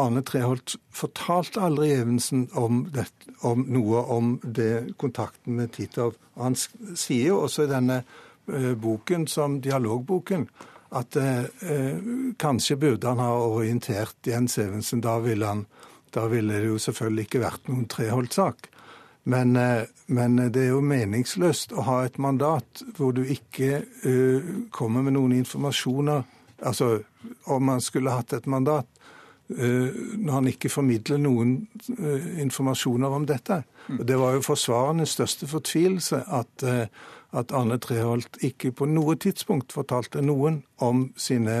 [0.00, 3.04] Arne Treholt fortalte aldri Evensen om, det,
[3.44, 6.16] om noe om det, kontakten med Titov.
[6.40, 10.48] Han sier jo også i denne eh, boken, som dialogboken,
[10.96, 12.00] at eh,
[12.40, 15.04] kanskje burde han ha orientert Jens Evensen.
[15.04, 15.66] Da ville, han,
[16.16, 18.70] da ville det jo selvfølgelig ikke vært noen Treholt-sak.
[19.28, 24.52] Men, eh, men, det er jo meningsløst å ha et mandat hvor du ikke uh,
[24.72, 26.24] kommer med noen informasjoner
[26.66, 27.04] Altså
[27.44, 28.88] om han skulle hatt et mandat
[29.52, 29.88] uh,
[30.18, 31.56] når han ikke formidler noen
[31.98, 33.62] uh, informasjoner om dette.
[33.98, 36.84] Og Det var jo forsvarernes største fortvilelse at, uh,
[37.36, 41.56] at Arne Treholt ikke på noe tidspunkt fortalte noen om sine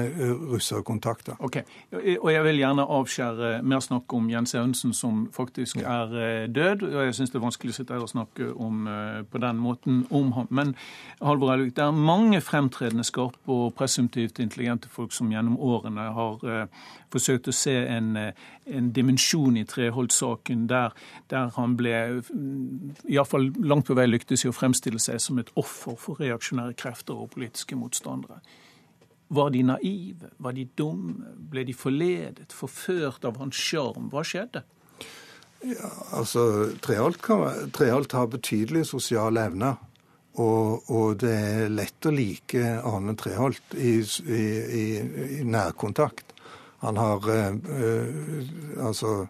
[0.48, 1.36] russerkontakter.
[1.44, 1.58] Ok,
[1.92, 6.82] Og jeg vil gjerne avskjære mer snakk om Jens Evensen, som faktisk er uh, død.
[6.82, 8.88] og Jeg syns det er vanskelig å sitte her og snakke om,
[9.30, 10.48] på den måten om ham.
[10.50, 10.74] Men
[11.20, 16.68] Halvor Elvik, det er mange fremtredende, skarpe og presumptivt intelligente folk som gjennom årene har
[17.12, 18.16] forsøkt å se en,
[18.74, 20.94] en dimensjon i Treholt-saken der,
[21.30, 22.22] der, han ble
[23.08, 27.18] iallfall langt på vei lyktes i å fremstille seg som et offer for reaksjonære krefter
[27.18, 28.40] og politiske motstandere.
[29.28, 30.30] Var de naive?
[30.38, 31.34] Var de dumme?
[31.50, 32.52] Ble de forledet?
[32.56, 34.08] Forført av hans sjarm?
[34.12, 34.64] Hva skjedde?
[35.66, 39.76] Ja, altså, Treholt, kan, Treholt har betydelige sosiale evner.
[40.38, 44.42] Og, og, det er lett å like Arne Treholt i, i,
[44.80, 44.84] i,
[45.40, 46.27] i nærkontakt.
[46.84, 47.54] Han har øh,
[48.86, 49.26] altså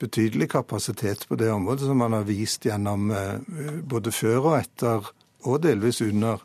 [0.00, 3.40] betydelig kapasitet på det området, som han har vist gjennom øh,
[3.88, 5.12] både før og etter,
[5.44, 6.40] og delvis under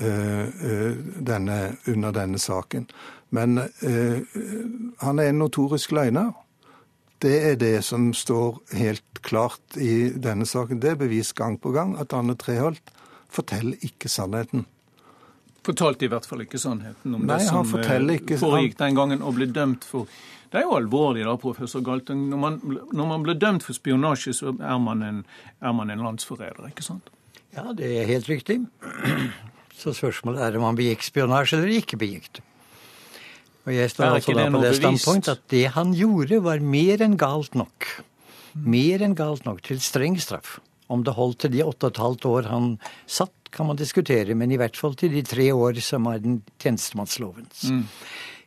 [0.00, 2.86] Eh, eh, denne, under denne saken.
[3.34, 4.20] Men eh,
[5.02, 6.30] han er en notorisk løgner.
[7.22, 10.78] Det er det som står helt klart i denne saken.
[10.78, 12.94] Det er bevist gang på gang at Anne Treholt
[13.28, 14.68] forteller ikke sannheten.
[15.68, 17.68] Fortalte i hvert fall ikke sannheten om Nei, det som
[18.14, 20.08] ikke, foregikk den gangen og ble dømt for
[20.48, 22.22] Det er jo alvorlig, da, professor Galtung.
[22.30, 22.54] Når man,
[22.96, 25.18] når man blir dømt for spionasje, så er man en,
[25.60, 27.10] er man en landsforræder, ikke sant?
[27.52, 28.62] Ja, det er helt riktig.
[29.78, 32.42] Så spørsmålet er om han begikk spionasje eller ikke begikk det.
[33.68, 37.18] Og jeg står altså da på det standpunkt at det han gjorde, var mer enn
[37.20, 37.86] galt nok.
[38.56, 40.56] Mer enn galt nok til streng straff.
[40.88, 42.70] Om det holdt til de åtte og et halvt år han
[43.04, 46.42] satt, kan man diskutere, men i hvert fall til de tre år som er den
[46.60, 47.68] tjenestemannslovens.
[47.70, 47.86] Mm.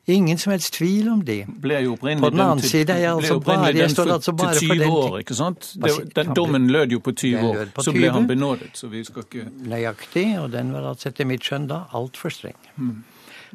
[0.09, 1.43] Ingen som helst tvil om det.
[1.61, 4.55] Ble jo opprinnelig På den annen side er jeg altså bare jeg står altså bare
[4.57, 5.67] til 20 år, ikke sant?
[5.77, 7.69] Det, den dommen lød jo på 20 år.
[7.75, 7.85] På 20.
[7.85, 11.45] Så ble han benådet, så vi skal ikke Nøyaktig, og den var altså etter mitt
[11.45, 12.57] skjønn da altfor streng.
[12.75, 13.03] Mm.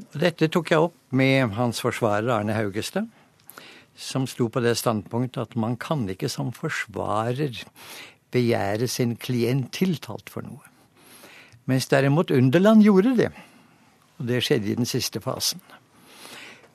[0.05, 3.11] Og dette tok jeg opp med hans forsvarer Arne Haugestad,
[3.97, 7.65] som sto på det standpunktet at man kan ikke som forsvarer
[8.37, 10.76] begjære sin klient tiltalt for noe.
[11.67, 13.31] Mens derimot Underland gjorde det.
[14.19, 15.61] Og det skjedde i den siste fasen.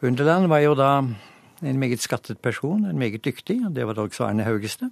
[0.01, 0.89] Underland var jo da
[1.61, 4.89] en meget skattet person, en meget dyktig, og det var også Arne Haugestad.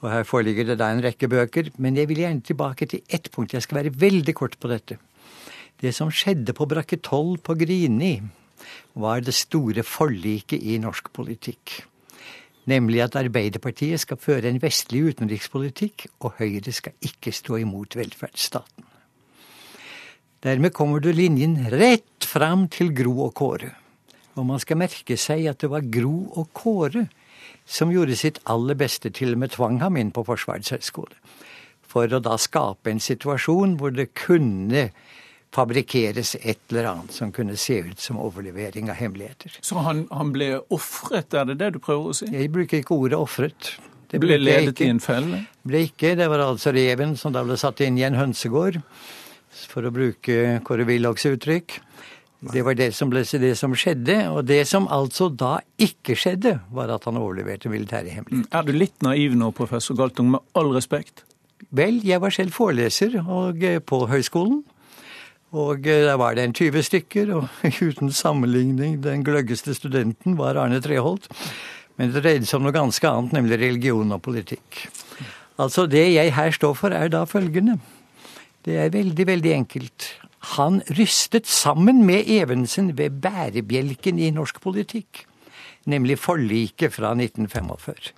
[0.00, 3.30] Og her foreligger det da en rekke bøker, men jeg vil gjerne tilbake til ett
[3.34, 3.54] punkt.
[3.54, 4.98] Jeg skal være veldig kort på dette.
[5.80, 8.20] Det som skjedde på brakke 12 på Grini,
[8.94, 11.84] var det store forliket i norsk politikk.
[12.68, 18.84] Nemlig at Arbeiderpartiet skal føre en vestlig utenrikspolitikk, og Høyre skal ikke stå imot velferdsstaten.
[20.44, 23.72] Dermed kommer du linjen rett fram til Gro og Kåre.
[24.38, 27.08] Og man skal merke seg at det var Gro og Kåre
[27.68, 31.16] som gjorde sitt aller beste, til og med tvang ham inn på Forsvarets høgskole.
[31.88, 34.88] For å da skape en situasjon hvor det kunne
[35.56, 39.58] fabrikkeres et eller annet som kunne se ut som overlevering av hemmeligheter.
[39.64, 42.28] Så han, han ble ofret, er det det du prøver å si?
[42.30, 43.72] Jeg bruker ikke ordet ofret.
[44.08, 45.42] Det ble ledet i en felle?
[45.68, 46.14] Ble ikke.
[46.16, 48.80] Det var altså reven som da ble satt inn i en hønsegård,
[49.66, 51.78] for å bruke Kåre Willochs uttrykk.
[52.52, 56.54] Det var det som, ble, det som skjedde, og det som altså da ikke skjedde,
[56.70, 58.52] var at han overleverte militære hemmeligheter.
[58.54, 61.24] Er du litt naiv nå, professor Galtung, med all respekt?
[61.74, 64.62] Vel, jeg var selv foreleser og, eh, på høyskolen.
[65.58, 67.48] Og eh, der var det en 20 stykker, og
[67.88, 71.26] uten sammenligning den gløggeste studenten var Arne Treholt.
[71.98, 74.84] Men det dreide seg om noe ganske annet, nemlig religion og politikk.
[75.58, 77.80] Altså Det jeg her står for, er da følgende.
[78.64, 80.08] Det er veldig, veldig enkelt.
[80.58, 85.24] Han rystet sammen med Evensen ved bærebjelken i norsk politikk,
[85.86, 88.14] nemlig forliket fra 1945.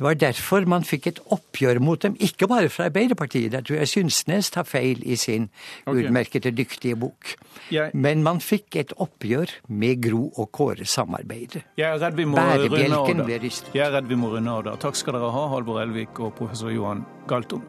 [0.00, 3.52] Det var derfor man fikk et oppgjør mot dem, ikke bare fra Arbeiderpartiet.
[3.52, 5.50] Der tror jeg Synsnes tar feil i sin
[5.84, 6.06] okay.
[6.06, 7.34] utmerkede, dyktige bok.
[7.70, 7.90] Jeg...
[7.92, 11.66] Men man fikk et oppgjør med Gro og Kåre-samarbeidet.
[11.76, 13.74] Bærebjelken ble rystet.
[13.76, 14.78] Jeg er redd vi må runde av da.
[14.80, 17.60] Takk skal dere ha, Halvor Elvik og professor Johan Galtung.